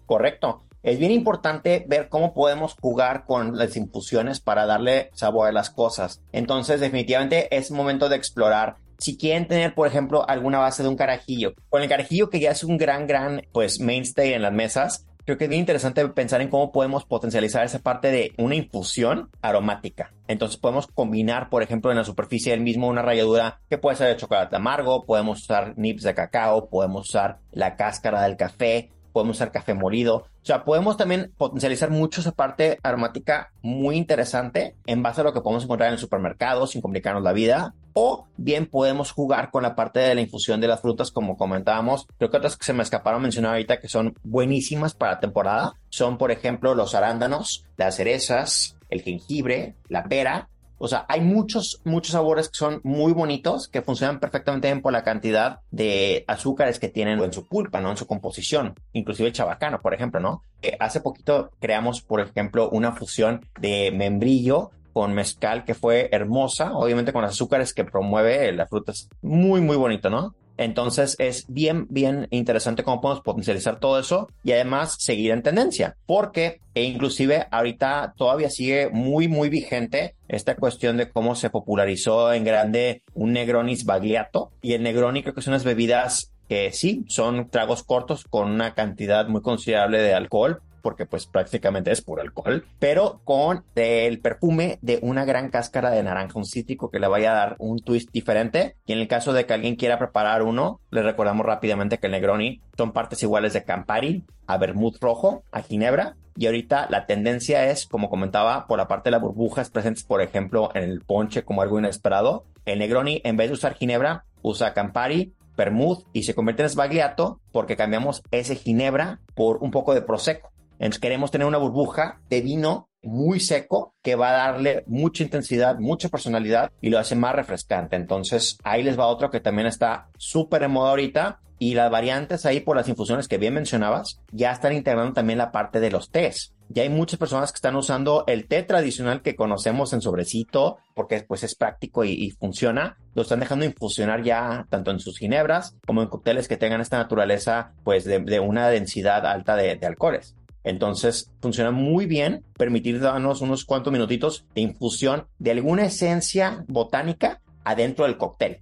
Correcto. 0.07 0.63
Es 0.83 1.01
bien 1.01 1.11
importante 1.11 1.85
ver 1.89 2.09
cómo 2.09 2.33
podemos 2.33 2.77
jugar 2.81 3.25
con 3.25 3.59
las 3.59 3.77
infusiones 3.77 4.39
para 4.39 4.67
darle 4.67 5.11
sabor 5.15 5.49
a 5.49 5.53
las 5.53 5.71
cosas. 5.71 6.23
Entonces, 6.31 6.81
definitivamente 6.81 7.55
es 7.57 7.73
momento 7.73 8.09
de 8.09 8.17
explorar 8.17 8.77
si 8.99 9.17
quieren 9.19 9.49
tener, 9.49 9.75
por 9.75 9.89
ejemplo, 9.89 10.29
alguna 10.29 10.59
base 10.59 10.83
de 10.83 10.89
un 10.89 10.97
carajillo, 10.97 11.55
con 11.69 11.83
el 11.83 11.89
carajillo 11.89 12.31
que 12.31 12.41
ya 12.41 12.53
es 12.53 12.65
un 12.65 12.79
gran, 12.79 13.07
gran, 13.07 13.43
pues, 13.53 13.81
mainstay 13.81 14.33
en 14.33 14.43
las 14.43 14.53
mesas, 14.53 15.07
creo 15.27 15.37
que 15.37 15.45
es 15.45 15.51
bien 15.51 15.61
interesante 15.61 16.09
pensar 16.09 16.41
en 16.41 16.49
cómo 16.49 16.71
podemos 16.71 17.05
potencializar 17.05 17.65
esa 17.65 17.81
parte 17.81 18.11
de 18.13 18.33
una 18.39 18.55
infusión 18.55 19.29
aromática. 19.43 20.15
Entonces 20.29 20.57
podemos 20.57 20.87
combinar, 20.87 21.51
por 21.51 21.63
ejemplo, 21.63 21.91
en 21.91 21.97
la 21.97 22.05
superficie 22.05 22.53
del 22.53 22.61
mismo 22.61 22.87
una 22.87 23.03
ralladura 23.03 23.61
que 23.69 23.77
puede 23.77 23.97
ser 23.97 24.09
de 24.09 24.17
chocolate 24.17 24.55
amargo, 24.55 25.05
podemos 25.05 25.43
usar 25.43 25.75
nips 25.77 26.05
de 26.05 26.15
cacao, 26.15 26.69
podemos 26.69 27.09
usar 27.09 27.41
la 27.51 27.75
cáscara 27.77 28.23
del 28.23 28.37
café, 28.37 28.91
podemos 29.17 29.39
usar 29.39 29.51
café 29.51 29.73
molido. 29.73 30.17
O 30.17 30.45
sea, 30.45 30.63
podemos 30.63 30.99
también 30.99 31.33
potencializar 31.39 31.89
mucho 31.89 32.21
esa 32.21 32.33
parte 32.33 32.79
aromática 32.83 33.51
muy 33.63 33.97
interesante 33.97 34.77
en 34.85 35.03
base 35.03 35.23
a 35.23 35.25
lo 35.25 35.33
que 35.33 35.41
podemos 35.41 35.65
encontrar 35.65 35.89
en 35.89 35.95
el 35.95 35.99
supermercado 35.99 36.67
sin 36.67 36.83
complicarnos 36.83 37.23
la 37.23 37.33
vida. 37.33 37.75
O 37.95 38.27
bien 38.37 38.67
podemos 38.67 39.13
jugar 39.13 39.51
con 39.51 39.63
la 39.63 39.75
parte 39.75 40.01
de 40.01 40.15
la 40.15 40.21
infusión 40.21 40.61
de 40.61 40.69
las 40.69 40.83
frutas, 40.83 41.11
como 41.11 41.39
comentábamos. 41.39 42.07
Creo 42.19 42.31
que 42.31 42.37
otras 42.37 42.59
que 42.59 42.67
se 42.67 42.75
me 42.75 42.83
escaparon 42.83 43.23
mencionar 43.23 43.53
ahorita 43.53 43.81
que 43.81 43.89
son 43.89 44.15
buenísimas 44.23 44.93
para 44.93 45.19
temporada 45.19 45.77
son, 45.89 46.19
por 46.19 46.31
ejemplo, 46.31 46.75
los 46.75 46.95
arándanos, 46.95 47.65
las 47.79 47.97
cerezas, 47.97 48.77
el 48.91 49.01
jengibre, 49.01 49.77
la 49.89 50.05
pera 50.05 50.51
o 50.79 50.89
sea, 50.89 51.07
hay 51.09 51.21
muchos, 51.21 51.81
muchos 51.85 52.13
sabores 52.13 52.49
que 52.49 52.57
son 52.57 52.81
muy 52.85 53.13
bonitos, 53.13 53.69
que 53.69 53.83
funcionan 53.83 54.21
perfectamente 54.21 54.69
bien 54.69 54.83
por 54.83 54.93
la 54.93 55.05
cantidad 55.05 55.61
de 55.71 56.25
azúcares 56.29 56.79
que 56.79 56.89
tienen 56.89 57.19
en 57.21 57.33
su 57.33 57.47
pulpa, 57.47 57.81
¿no? 57.81 57.91
En 57.91 57.97
su 57.97 58.07
composición. 58.07 58.75
Inclusive 58.93 59.29
el 59.29 59.35
chabacano, 59.35 59.81
por 59.81 59.95
ejemplo, 59.95 60.21
¿no? 60.21 60.43
hace 60.81 61.01
poquito 61.01 61.51
creamos, 61.61 62.03
por 62.03 62.21
ejemplo, 62.21 62.69
una 62.71 62.91
fusión 62.91 63.47
de 63.61 63.93
membrillo 63.93 64.71
con 64.93 65.13
mezcal 65.13 65.65
que 65.65 65.75
fue 65.75 66.09
hermosa, 66.11 66.73
obviamente 66.75 67.13
con 67.13 67.23
los 67.23 67.33
azúcares 67.33 67.75
que 67.75 67.85
promueve 67.85 68.51
la 68.53 68.67
fruta. 68.67 68.93
Es 68.93 69.09
muy, 69.21 69.61
muy 69.61 69.77
bonito, 69.77 70.09
¿no? 70.09 70.35
Entonces 70.59 71.17
es 71.19 71.45
bien, 71.49 71.87
bien 71.91 72.29
interesante 72.31 72.83
cómo 72.83 73.01
podemos 73.01 73.23
potencializar 73.23 73.79
todo 73.79 73.99
eso 73.99 74.29
y 74.43 74.53
además 74.53 74.97
seguir 74.99 75.31
en 75.33 75.43
tendencia, 75.43 75.97
porque 76.07 76.61
e 76.75 76.85
inclusive 76.85 77.47
ahorita 77.51 78.15
todavía 78.17 78.51
sigue 78.51 78.91
muy, 78.91 79.29
muy 79.29 79.49
vigente 79.49 80.15
esta 80.29 80.57
cuestión 80.57 80.97
de 80.97 81.11
cómo 81.11 81.35
se 81.35 81.51
popularizó 81.51 82.33
en 82.33 82.45
grande 82.45 83.03
un 83.15 83.33
Negronis 83.33 83.85
Bagliato 83.85 84.53
y 84.63 84.73
el 84.73 84.83
Negroni 84.83 85.23
creo 85.23 85.35
que 85.35 85.43
son 85.43 85.55
unas 85.55 85.65
bebidas 85.65 86.33
que 86.49 86.73
sí, 86.73 87.05
son 87.09 87.49
tragos 87.51 87.83
cortos 87.83 88.25
con 88.25 88.51
una 88.51 88.75
cantidad 88.75 89.27
muy 89.27 89.43
considerable 89.43 90.01
de 90.01 90.15
alcohol, 90.15 90.63
porque 90.87 91.05
pues 91.05 91.27
prácticamente 91.27 91.91
es 91.91 92.01
puro 92.01 92.23
alcohol, 92.23 92.65
pero 92.79 93.21
con 93.25 93.65
el 93.75 94.21
perfume 94.21 94.79
de 94.83 95.01
una 95.03 95.25
gran 95.25 95.51
cáscara 95.51 95.91
de 95.91 96.01
naranja, 96.05 96.39
un 96.39 96.45
cítrico 96.45 96.93
que 96.93 97.01
le 97.01 97.09
vaya 97.09 97.33
a 97.33 97.35
dar 97.35 97.57
un 97.59 97.81
twist 97.81 98.09
diferente. 98.13 98.77
Y 98.87 98.93
en 98.93 99.01
el 99.01 99.09
caso 99.09 99.33
de 99.33 99.47
que 99.47 99.53
alguien 99.53 99.75
quiera 99.75 99.99
preparar 99.99 100.45
uno, 100.45 100.79
le 100.93 101.03
recordamos 101.03 101.45
rápidamente 101.45 101.99
que 101.99 102.07
el 102.07 102.13
Negroni 102.13 102.61
son 102.77 102.93
partes 102.93 103.21
iguales 103.25 103.53
de 103.53 103.65
Campari, 103.65 104.23
a 104.47 104.59
vermouth 104.59 104.99
rojo, 105.01 105.43
a 105.51 105.63
ginebra. 105.63 106.15
Y 106.37 106.47
ahorita 106.47 106.87
la 106.89 107.07
tendencia 107.07 107.69
es, 107.69 107.89
como 107.89 108.09
comentaba, 108.09 108.69
por 108.69 108.79
la 108.79 108.87
parte 108.87 109.09
de 109.09 109.17
las 109.17 109.23
burbujas 109.23 109.71
presentes, 109.71 110.05
por 110.05 110.23
ejemplo, 110.23 110.71
en 110.73 110.85
el 110.85 111.01
ponche 111.01 111.43
como 111.43 111.63
algo 111.63 111.81
inesperado. 111.81 112.45
El 112.65 112.79
Negroni, 112.79 113.21
en 113.25 113.37
vez 113.37 113.49
de 113.49 113.55
usar 113.55 113.75
ginebra, 113.75 114.25
usa 114.41 114.73
Campari, 114.73 115.35
vermouth 115.57 116.05
y 116.13 116.23
se 116.23 116.37
convierte 116.37 116.63
en 116.63 116.71
sbagliato 116.71 117.41
porque 117.51 117.77
cambiamos 117.77 118.23
ese 118.31 118.55
ginebra 118.55 119.19
por 119.35 119.57
un 119.65 119.73
poco 119.73 119.93
de 119.93 120.03
prosecco. 120.03 120.53
Entonces 120.79 121.01
queremos 121.01 121.31
tener 121.31 121.47
una 121.47 121.59
burbuja 121.59 122.21
de 122.29 122.41
vino 122.41 122.89
muy 123.03 123.41
seco 123.41 123.95
que 124.03 124.17
va 124.17 124.31
a 124.31 124.53
darle 124.53 124.85
mucha 124.87 125.23
intensidad, 125.23 125.79
mucha 125.79 126.09
personalidad 126.09 126.73
y 126.81 126.91
lo 126.91 126.99
hace 126.99 127.15
más 127.15 127.35
refrescante. 127.35 127.97
Entonces 127.97 128.59
ahí 128.65 128.83
les 128.83 128.99
va 128.99 129.07
otro 129.07 129.31
que 129.31 129.41
también 129.41 129.69
está 129.69 130.09
súper 130.19 130.65
en 130.65 130.73
moda 130.73 130.91
ahorita 130.91 131.41
y 131.59 131.75
las 131.75 131.91
variantes 131.91 132.45
ahí 132.45 132.61
por 132.61 132.77
las 132.77 132.89
infusiones 132.89 133.29
que 133.29 133.39
bien 133.39 133.55
mencionabas 133.55 134.21
ya 134.31 134.53
están 134.53 134.73
integrando 134.75 135.15
también 135.15 135.39
la 135.39 135.53
parte 135.53 135.81
de 135.81 135.91
los 135.91 136.11
tés. 136.11 136.53
Ya 136.69 136.83
hay 136.83 136.89
muchas 136.89 137.19
personas 137.19 137.53
que 137.53 137.59
están 137.59 137.77
usando 137.77 138.25
el 138.27 138.49
té 138.49 138.65
tradicional 138.65 139.23
que 139.23 139.37
conocemos 139.37 139.93
en 139.93 140.03
sobrecito 140.03 140.79
porque 140.95 141.23
pues 141.23 141.45
es 141.45 141.55
práctico 141.55 142.05
y, 142.05 142.33
funciona. 142.33 142.99
Lo 143.15 143.23
están 143.23 143.39
dejando 143.39 143.65
infusionar 143.65 144.25
ya 144.25 144.67
tanto 144.69 144.91
en 144.91 144.99
sus 144.99 145.17
ginebras 145.17 145.77
como 145.87 146.03
en 146.03 146.09
cócteles 146.09 146.49
que 146.49 146.57
tengan 146.57 146.81
esta 146.81 146.99
naturaleza 146.99 147.73
pues 147.85 148.05
de, 148.05 148.41
una 148.41 148.69
densidad 148.69 149.25
alta 149.27 149.55
de 149.55 149.79
alcoholes. 149.87 150.35
Entonces 150.67 151.31
funciona 151.41 151.71
muy 151.71 152.07
bien 152.07 152.45
permitir 152.59 153.01
darnos 153.01 153.41
unos 153.41 153.65
cuantos 153.65 153.93
minutitos 153.93 154.45
de 154.53 154.63
infusión 154.63 155.29
de 155.39 155.53
alguna 155.53 155.85
esencia 155.85 156.65
botánica 156.67 157.41
adentro 157.65 158.05
del 158.05 158.19
cóctel. 158.19 158.59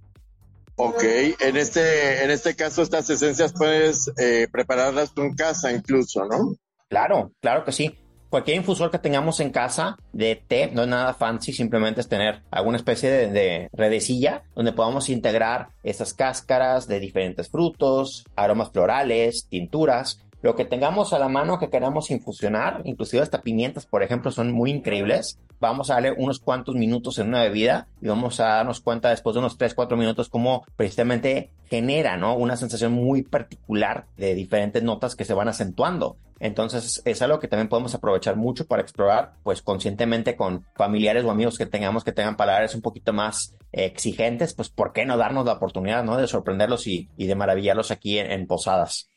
Ok, 0.75 1.03
en 1.39 1.57
este, 1.57 2.23
en 2.23 2.29
este 2.29 2.55
caso 2.55 2.83
estas 2.83 3.09
esencias 3.09 3.53
puedes 3.53 4.11
eh, 4.19 4.47
prepararlas 4.51 5.15
tú 5.15 5.23
en 5.23 5.33
casa 5.33 5.71
incluso, 5.71 6.25
¿no? 6.25 6.55
Claro, 6.89 7.31
claro 7.41 7.65
que 7.65 7.71
sí. 7.71 7.95
Cualquier 8.29 8.57
infusor 8.57 8.91
que 8.91 8.99
tengamos 8.99 9.39
en 9.39 9.49
casa 9.49 9.97
de 10.11 10.35
té 10.35 10.69
no 10.73 10.83
es 10.83 10.87
nada 10.87 11.13
fancy, 11.13 11.53
simplemente 11.53 12.01
es 12.01 12.09
tener 12.09 12.43
alguna 12.51 12.77
especie 12.77 13.09
de, 13.09 13.27
de 13.31 13.69
redecilla 13.71 14.43
donde 14.53 14.73
podamos 14.73 15.09
integrar 15.09 15.69
esas 15.83 16.13
cáscaras 16.13 16.87
de 16.87 16.99
diferentes 16.99 17.49
frutos, 17.49 18.25
aromas 18.35 18.71
florales, 18.71 19.47
tinturas 19.49 20.24
Lo 20.45 20.55
que 20.55 20.63
tengamos 20.63 21.11
a 21.11 21.17
la 21.17 21.27
mano 21.27 21.57
que 21.57 21.71
queramos 21.71 22.11
infusionar, 22.11 22.83
inclusive 22.85 23.23
hasta 23.23 23.41
pimientas, 23.41 23.87
por 23.87 24.03
ejemplo, 24.03 24.29
son 24.29 24.51
muy 24.51 24.69
increíbles. 24.69 25.39
Vamos 25.59 25.89
a 25.89 25.95
darle 25.95 26.11
unos 26.11 26.37
cuantos 26.37 26.75
minutos 26.75 27.17
en 27.17 27.29
una 27.29 27.41
bebida 27.41 27.87
y 27.99 28.09
vamos 28.09 28.39
a 28.39 28.57
darnos 28.57 28.79
cuenta 28.79 29.09
después 29.09 29.33
de 29.33 29.39
unos 29.39 29.57
3, 29.57 29.73
4 29.73 29.97
minutos 29.97 30.29
cómo 30.29 30.63
precisamente 30.75 31.49
genera 31.65 32.15
¿no? 32.15 32.35
una 32.35 32.57
sensación 32.57 32.91
muy 32.91 33.23
particular 33.23 34.05
de 34.17 34.35
diferentes 34.35 34.83
notas 34.83 35.15
que 35.15 35.25
se 35.25 35.33
van 35.33 35.47
acentuando. 35.47 36.17
Entonces 36.39 37.01
es 37.05 37.21
algo 37.23 37.39
que 37.39 37.47
también 37.47 37.67
podemos 37.67 37.95
aprovechar 37.95 38.35
mucho 38.35 38.67
para 38.67 38.83
explorar, 38.83 39.33
pues 39.41 39.63
conscientemente 39.63 40.35
con 40.35 40.63
familiares 40.75 41.23
o 41.23 41.31
amigos 41.31 41.57
que 41.57 41.65
tengamos 41.65 42.03
que 42.03 42.11
tengan 42.11 42.37
palabras 42.37 42.75
un 42.75 42.81
poquito 42.81 43.13
más 43.13 43.55
exigentes, 43.71 44.53
pues 44.53 44.69
¿por 44.69 44.93
qué 44.93 45.07
no 45.07 45.17
darnos 45.17 45.43
la 45.47 45.53
oportunidad 45.53 46.03
¿no? 46.03 46.17
de 46.17 46.27
sorprenderlos 46.27 46.85
y, 46.85 47.09
de 47.17 47.33
maravillarlos 47.33 47.89
aquí 47.89 48.19
en, 48.19 48.45
posadas? 48.45 49.09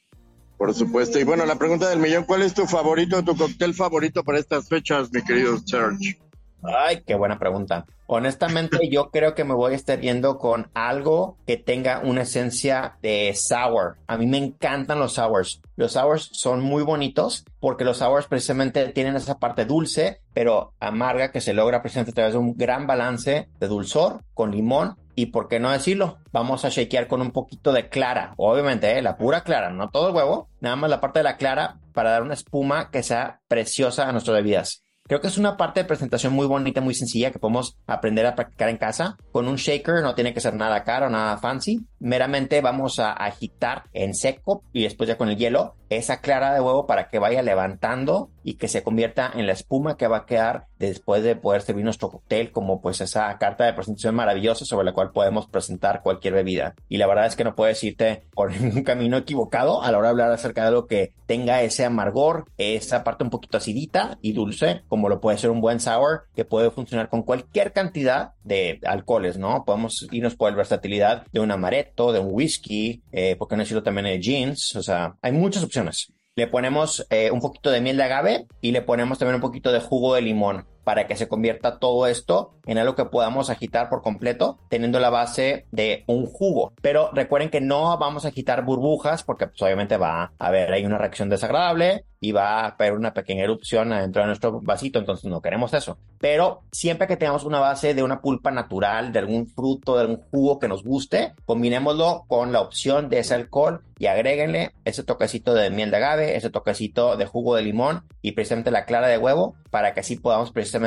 Por 0.58 0.74
supuesto. 0.74 1.18
Y 1.20 1.24
bueno, 1.24 1.46
la 1.46 1.56
pregunta 1.56 1.88
del 1.88 2.00
millón, 2.00 2.24
¿cuál 2.24 2.42
es 2.42 2.52
tu 2.52 2.66
favorito, 2.66 3.24
tu 3.24 3.36
cóctel 3.36 3.74
favorito 3.74 4.24
para 4.24 4.40
estas 4.40 4.68
fechas, 4.68 5.10
mi 5.12 5.22
querido 5.22 5.56
Serge? 5.64 6.18
Ay, 6.62 7.02
qué 7.06 7.14
buena 7.14 7.38
pregunta. 7.38 7.86
Honestamente, 8.06 8.88
yo 8.88 9.10
creo 9.10 9.34
que 9.34 9.44
me 9.44 9.54
voy 9.54 9.72
a 9.72 9.76
estar 9.76 10.00
yendo 10.00 10.38
con 10.38 10.70
algo 10.74 11.36
que 11.46 11.56
tenga 11.58 12.00
una 12.00 12.22
esencia 12.22 12.96
de 13.02 13.34
sour. 13.34 13.98
A 14.06 14.16
mí 14.16 14.26
me 14.26 14.38
encantan 14.38 14.98
los 14.98 15.14
sours. 15.14 15.60
Los 15.76 15.92
sours 15.92 16.30
son 16.32 16.62
muy 16.62 16.82
bonitos 16.82 17.44
porque 17.60 17.84
los 17.84 17.98
sours 17.98 18.26
precisamente 18.26 18.88
tienen 18.88 19.14
esa 19.14 19.38
parte 19.38 19.66
dulce, 19.66 20.22
pero 20.32 20.72
amarga 20.80 21.32
que 21.32 21.42
se 21.42 21.52
logra 21.52 21.82
precisamente 21.82 22.12
a 22.12 22.14
través 22.14 22.32
de 22.32 22.38
un 22.38 22.56
gran 22.56 22.86
balance 22.86 23.50
de 23.60 23.68
dulzor 23.68 24.24
con 24.32 24.52
limón 24.52 24.96
y 25.14 25.26
por 25.26 25.48
qué 25.48 25.58
no 25.58 25.70
decirlo, 25.70 26.18
vamos 26.32 26.64
a 26.64 26.68
shakear 26.68 27.08
con 27.08 27.20
un 27.20 27.32
poquito 27.32 27.72
de 27.72 27.88
clara, 27.88 28.34
obviamente, 28.36 28.96
¿eh? 28.96 29.02
la 29.02 29.16
pura 29.16 29.42
clara, 29.42 29.68
no 29.68 29.90
todo 29.90 30.10
el 30.10 30.14
huevo, 30.14 30.48
nada 30.60 30.76
más 30.76 30.88
la 30.88 31.00
parte 31.00 31.18
de 31.18 31.24
la 31.24 31.36
clara 31.36 31.80
para 31.92 32.12
dar 32.12 32.22
una 32.22 32.34
espuma 32.34 32.92
que 32.92 33.02
sea 33.02 33.40
preciosa 33.48 34.08
a 34.08 34.12
nuestras 34.12 34.36
bebidas. 34.36 34.84
Creo 35.08 35.22
que 35.22 35.28
es 35.28 35.38
una 35.38 35.56
parte 35.56 35.80
de 35.80 35.86
presentación 35.86 36.34
muy 36.34 36.46
bonita, 36.46 36.82
muy 36.82 36.92
sencilla 36.92 37.30
que 37.30 37.38
podemos 37.38 37.78
aprender 37.86 38.26
a 38.26 38.34
practicar 38.34 38.68
en 38.68 38.76
casa. 38.76 39.16
Con 39.32 39.48
un 39.48 39.56
shaker 39.56 40.02
no 40.02 40.14
tiene 40.14 40.34
que 40.34 40.40
ser 40.40 40.52
nada 40.52 40.84
caro, 40.84 41.08
nada 41.08 41.38
fancy. 41.38 41.80
Meramente 41.98 42.60
vamos 42.60 42.98
a 42.98 43.12
agitar 43.12 43.84
en 43.94 44.14
seco 44.14 44.62
y 44.70 44.82
después 44.82 45.08
ya 45.08 45.16
con 45.16 45.30
el 45.30 45.38
hielo 45.38 45.76
esa 45.88 46.20
clara 46.20 46.52
de 46.52 46.60
huevo 46.60 46.86
para 46.86 47.08
que 47.08 47.18
vaya 47.18 47.40
levantando 47.40 48.28
y 48.44 48.56
que 48.56 48.68
se 48.68 48.82
convierta 48.82 49.32
en 49.34 49.46
la 49.46 49.54
espuma 49.54 49.96
que 49.96 50.08
va 50.08 50.18
a 50.18 50.26
quedar 50.26 50.66
después 50.78 51.22
de 51.22 51.36
poder 51.36 51.62
servir 51.62 51.84
nuestro 51.84 52.10
cóctel 52.10 52.52
como 52.52 52.80
pues 52.80 53.00
esa 53.00 53.36
carta 53.38 53.64
de 53.64 53.72
presentación 53.72 54.14
maravillosa 54.14 54.64
sobre 54.64 54.84
la 54.84 54.92
cual 54.92 55.12
podemos 55.12 55.46
presentar 55.46 56.02
cualquier 56.02 56.34
bebida. 56.34 56.74
Y 56.88 56.98
la 56.98 57.06
verdad 57.06 57.26
es 57.26 57.36
que 57.36 57.44
no 57.44 57.54
puedes 57.54 57.82
irte 57.84 58.24
por 58.32 58.50
un 58.60 58.82
camino 58.82 59.16
equivocado 59.16 59.82
a 59.82 59.90
la 59.90 59.98
hora 59.98 60.08
de 60.08 60.10
hablar 60.10 60.32
acerca 60.32 60.62
de 60.62 60.68
algo 60.68 60.86
que 60.86 61.12
tenga 61.26 61.62
ese 61.62 61.84
amargor, 61.84 62.46
esa 62.56 63.04
parte 63.04 63.24
un 63.24 63.30
poquito 63.30 63.58
acidita 63.58 64.18
y 64.22 64.32
dulce, 64.32 64.82
como 64.88 65.08
lo 65.08 65.20
puede 65.20 65.38
ser 65.38 65.50
un 65.50 65.60
buen 65.60 65.80
sour 65.80 66.24
que 66.34 66.44
puede 66.44 66.70
funcionar 66.70 67.08
con 67.08 67.22
cualquier 67.22 67.72
cantidad 67.72 68.32
de 68.44 68.80
alcoholes, 68.84 69.38
¿no? 69.38 69.64
Podemos 69.64 70.08
irnos 70.10 70.36
por 70.36 70.50
la 70.50 70.56
versatilidad 70.56 71.26
de 71.32 71.40
un 71.40 71.50
amaretto, 71.50 72.12
de 72.12 72.20
un 72.20 72.28
whisky, 72.30 73.02
eh, 73.12 73.36
porque 73.38 73.56
no 73.56 73.58
necesito 73.58 73.82
también 73.82 74.06
de 74.06 74.20
jeans, 74.20 74.74
o 74.76 74.82
sea, 74.82 75.16
hay 75.20 75.32
muchas 75.32 75.62
opciones. 75.62 76.12
Le 76.38 76.46
ponemos 76.46 77.04
eh, 77.10 77.32
un 77.32 77.40
poquito 77.40 77.68
de 77.68 77.80
miel 77.80 77.96
de 77.96 78.04
agave 78.04 78.46
y 78.60 78.70
le 78.70 78.80
ponemos 78.80 79.18
también 79.18 79.34
un 79.34 79.40
poquito 79.40 79.72
de 79.72 79.80
jugo 79.80 80.14
de 80.14 80.22
limón 80.22 80.68
para 80.88 81.06
que 81.06 81.16
se 81.16 81.28
convierta 81.28 81.78
todo 81.78 82.06
esto 82.06 82.54
en 82.64 82.78
algo 82.78 82.94
que 82.94 83.04
podamos 83.04 83.50
agitar 83.50 83.90
por 83.90 84.00
completo, 84.00 84.58
teniendo 84.70 84.98
la 84.98 85.10
base 85.10 85.66
de 85.70 86.04
un 86.06 86.24
jugo. 86.24 86.72
Pero 86.80 87.10
recuerden 87.12 87.50
que 87.50 87.60
no 87.60 87.98
vamos 87.98 88.24
a 88.24 88.28
agitar 88.28 88.64
burbujas 88.64 89.22
porque 89.22 89.48
pues, 89.48 89.60
obviamente 89.60 89.98
va 89.98 90.22
a 90.22 90.46
haber 90.46 90.72
ahí 90.72 90.86
una 90.86 90.96
reacción 90.96 91.28
desagradable 91.28 92.06
y 92.20 92.32
va 92.32 92.60
a 92.60 92.68
haber 92.68 92.94
una 92.94 93.14
pequeña 93.14 93.44
erupción 93.44 93.90
dentro 93.90 94.22
de 94.22 94.28
nuestro 94.28 94.60
vasito, 94.60 94.98
entonces 94.98 95.30
no 95.30 95.40
queremos 95.40 95.72
eso. 95.74 95.98
Pero 96.18 96.62
siempre 96.72 97.06
que 97.06 97.16
tengamos 97.16 97.44
una 97.44 97.60
base 97.60 97.94
de 97.94 98.02
una 98.02 98.20
pulpa 98.20 98.50
natural, 98.50 99.12
de 99.12 99.20
algún 99.20 99.46
fruto, 99.46 99.94
de 99.94 100.02
algún 100.02 100.22
jugo 100.30 100.58
que 100.58 100.68
nos 100.68 100.82
guste, 100.82 101.34
combinémoslo 101.44 102.24
con 102.26 102.52
la 102.52 102.60
opción 102.60 103.08
de 103.08 103.20
ese 103.20 103.34
alcohol 103.34 103.82
y 103.98 104.06
agréguenle 104.06 104.72
ese 104.84 105.04
toquecito 105.04 105.54
de 105.54 105.70
miel 105.70 105.90
de 105.90 105.96
agave, 105.98 106.36
ese 106.36 106.50
toquecito 106.50 107.16
de 107.16 107.26
jugo 107.26 107.54
de 107.54 107.62
limón 107.62 108.04
y 108.20 108.32
precisamente 108.32 108.70
la 108.70 108.84
clara 108.84 109.08
de 109.08 109.18
huevo 109.18 109.54
para 109.70 109.94
que 109.94 110.00
así 110.00 110.16
podamos 110.16 110.50
precisamente 110.50 110.77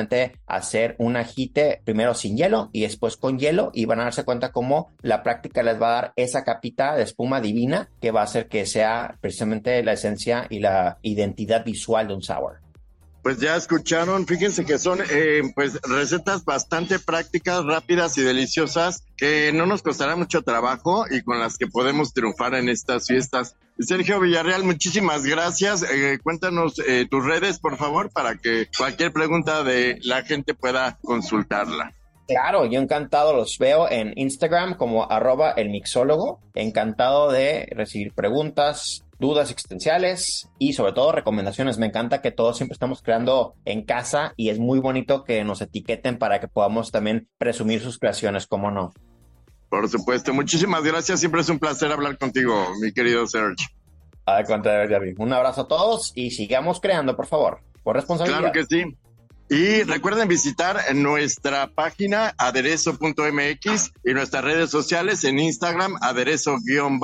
hacer 0.48 0.96
un 1.00 1.16
agite 1.16 1.82
primero 1.84 2.14
sin 2.14 2.38
hielo 2.38 2.70
y 2.74 2.82
después 2.82 3.18
con 3.18 3.40
hielo 3.40 3.72
y 3.74 3.86
van 3.86 4.00
a 4.00 4.04
darse 4.04 4.24
cuenta 4.24 4.52
cómo 4.52 4.92
la 5.02 5.24
práctica 5.24 5.64
les 5.64 5.82
va 5.82 5.90
a 5.90 6.02
dar 6.02 6.14
esa 6.16 6.44
capita 6.44 6.96
de 6.96 7.04
espuma 7.04 7.42
divina 7.42 7.90
que 8.02 8.12
va 8.12 8.22
a 8.22 8.26
hacer 8.26 8.48
que 8.48 8.66
sea 8.66 9.18
precisamente 9.22 9.84
la 9.84 9.94
esencia 9.94 10.48
y 10.50 10.60
la 10.60 10.98
identidad 11.02 11.66
visual 11.66 12.08
de 12.08 12.14
un 12.16 12.22
sour. 12.22 12.60
Pues 13.24 13.38
ya 13.38 13.56
escucharon, 13.56 14.26
fíjense 14.26 14.66
que 14.66 14.80
son 14.80 15.00
eh, 15.12 15.44
pues 15.54 15.80
recetas 15.84 16.44
bastante 16.44 16.98
prácticas, 16.98 17.64
rápidas 17.64 18.18
y 18.18 18.24
deliciosas 18.24 19.04
que 19.16 19.52
no 19.54 19.68
nos 19.68 19.84
costará 19.84 20.16
mucho 20.16 20.42
trabajo 20.42 21.06
y 21.10 21.22
con 21.22 21.40
las 21.40 21.58
que 21.58 21.68
podemos 21.68 22.14
triunfar 22.14 22.56
en 22.56 22.68
estas 22.68 23.06
fiestas. 23.06 23.56
Sergio 23.82 24.20
Villarreal, 24.20 24.64
muchísimas 24.64 25.24
gracias. 25.24 25.84
Eh, 25.84 26.20
cuéntanos 26.24 26.80
eh, 26.88 27.08
tus 27.10 27.26
redes, 27.26 27.60
por 27.60 27.78
favor, 27.78 28.12
para 28.12 28.36
que 28.36 28.68
cualquier 28.78 29.12
pregunta 29.12 29.64
de 29.64 29.98
la 30.04 30.24
gente 30.24 30.54
pueda 30.54 30.98
consultarla. 31.02 31.92
Claro, 32.28 32.66
yo 32.66 32.80
encantado 32.80 33.34
los 33.34 33.58
veo 33.58 33.90
en 33.90 34.14
Instagram 34.16 34.76
como 34.76 35.12
arroba 35.12 35.52
el 35.52 35.70
mixólogo. 35.70 36.40
Encantado 36.54 37.32
de 37.32 37.68
recibir 37.72 38.14
preguntas, 38.14 39.04
dudas 39.20 39.52
existenciales 39.52 40.50
y 40.58 40.74
sobre 40.74 40.94
todo 40.94 41.12
recomendaciones. 41.12 41.78
Me 41.78 41.88
encanta 41.88 42.22
que 42.22 42.32
todos 42.32 42.58
siempre 42.58 42.74
estamos 42.74 43.02
creando 43.02 43.56
en 43.66 43.84
casa 43.84 44.34
y 44.38 44.50
es 44.50 44.60
muy 44.60 44.80
bonito 44.80 45.24
que 45.24 45.44
nos 45.44 45.62
etiqueten 45.62 46.18
para 46.18 46.40
que 46.40 46.48
podamos 46.48 46.92
también 46.92 47.28
presumir 47.38 47.82
sus 47.82 48.00
creaciones, 48.00 48.48
¿cómo 48.48 48.72
no? 48.72 48.94
Por 49.72 49.88
supuesto, 49.88 50.34
muchísimas 50.34 50.84
gracias. 50.84 51.22
Siempre 51.22 51.40
es 51.40 51.48
un 51.48 51.58
placer 51.58 51.90
hablar 51.94 52.18
contigo, 52.18 52.68
mi 52.82 52.92
querido 52.92 53.26
Serge. 53.26 53.68
Al 54.26 54.44
contrario, 54.44 55.16
Un 55.18 55.32
abrazo 55.32 55.62
a 55.62 55.68
todos 55.70 56.12
y 56.14 56.32
sigamos 56.32 56.82
creando, 56.82 57.16
por 57.16 57.26
favor, 57.26 57.62
por 57.82 57.96
responsabilidad. 57.96 58.52
Claro 58.52 58.54
que 58.54 58.66
sí. 58.66 58.98
Y 59.50 59.84
recuerden 59.84 60.28
visitar 60.28 60.94
nuestra 60.94 61.68
página 61.68 62.34
aderezo.mx 62.38 63.94
y 64.04 64.14
nuestras 64.14 64.44
redes 64.44 64.70
sociales 64.70 65.24
en 65.24 65.40
Instagram 65.40 65.96
aderezo-om 66.02 67.00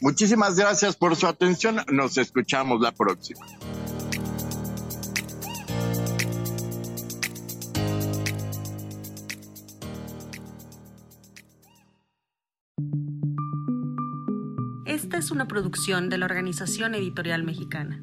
Muchísimas 0.00 0.56
gracias 0.56 0.96
por 0.96 1.14
su 1.14 1.26
atención. 1.26 1.84
Nos 1.88 2.16
escuchamos 2.16 2.80
la 2.80 2.92
próxima. 2.92 3.44
Una 15.30 15.46
producción 15.46 16.08
de 16.08 16.18
la 16.18 16.26
Organización 16.26 16.94
Editorial 16.94 17.42
Mexicana. 17.42 18.00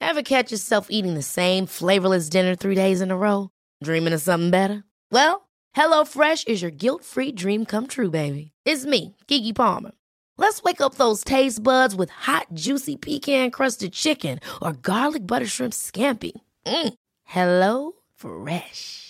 Ever 0.00 0.22
catch 0.22 0.50
yourself 0.50 0.88
eating 0.90 1.14
the 1.14 1.22
same 1.22 1.66
flavorless 1.66 2.28
dinner 2.28 2.56
three 2.56 2.74
days 2.74 3.00
in 3.00 3.10
a 3.10 3.16
row? 3.16 3.50
Dreaming 3.82 4.12
of 4.12 4.20
something 4.20 4.50
better? 4.50 4.82
Well, 5.12 5.48
HelloFresh 5.76 6.48
is 6.48 6.62
your 6.62 6.72
guilt-free 6.72 7.32
dream 7.32 7.64
come 7.64 7.86
true, 7.86 8.10
baby. 8.10 8.50
It's 8.64 8.84
me, 8.84 9.16
Kiki 9.28 9.52
Palmer. 9.52 9.92
Let's 10.36 10.62
wake 10.62 10.80
up 10.80 10.96
those 10.96 11.22
taste 11.22 11.62
buds 11.62 11.94
with 11.94 12.10
hot, 12.10 12.46
juicy 12.54 12.96
pecan-crusted 12.96 13.92
chicken 13.92 14.40
or 14.60 14.72
garlic 14.72 15.26
butter 15.26 15.46
shrimp 15.46 15.74
scampi. 15.74 16.32
Mm. 16.66 16.94
Hello 17.24 17.92
Fresh. 18.16 19.09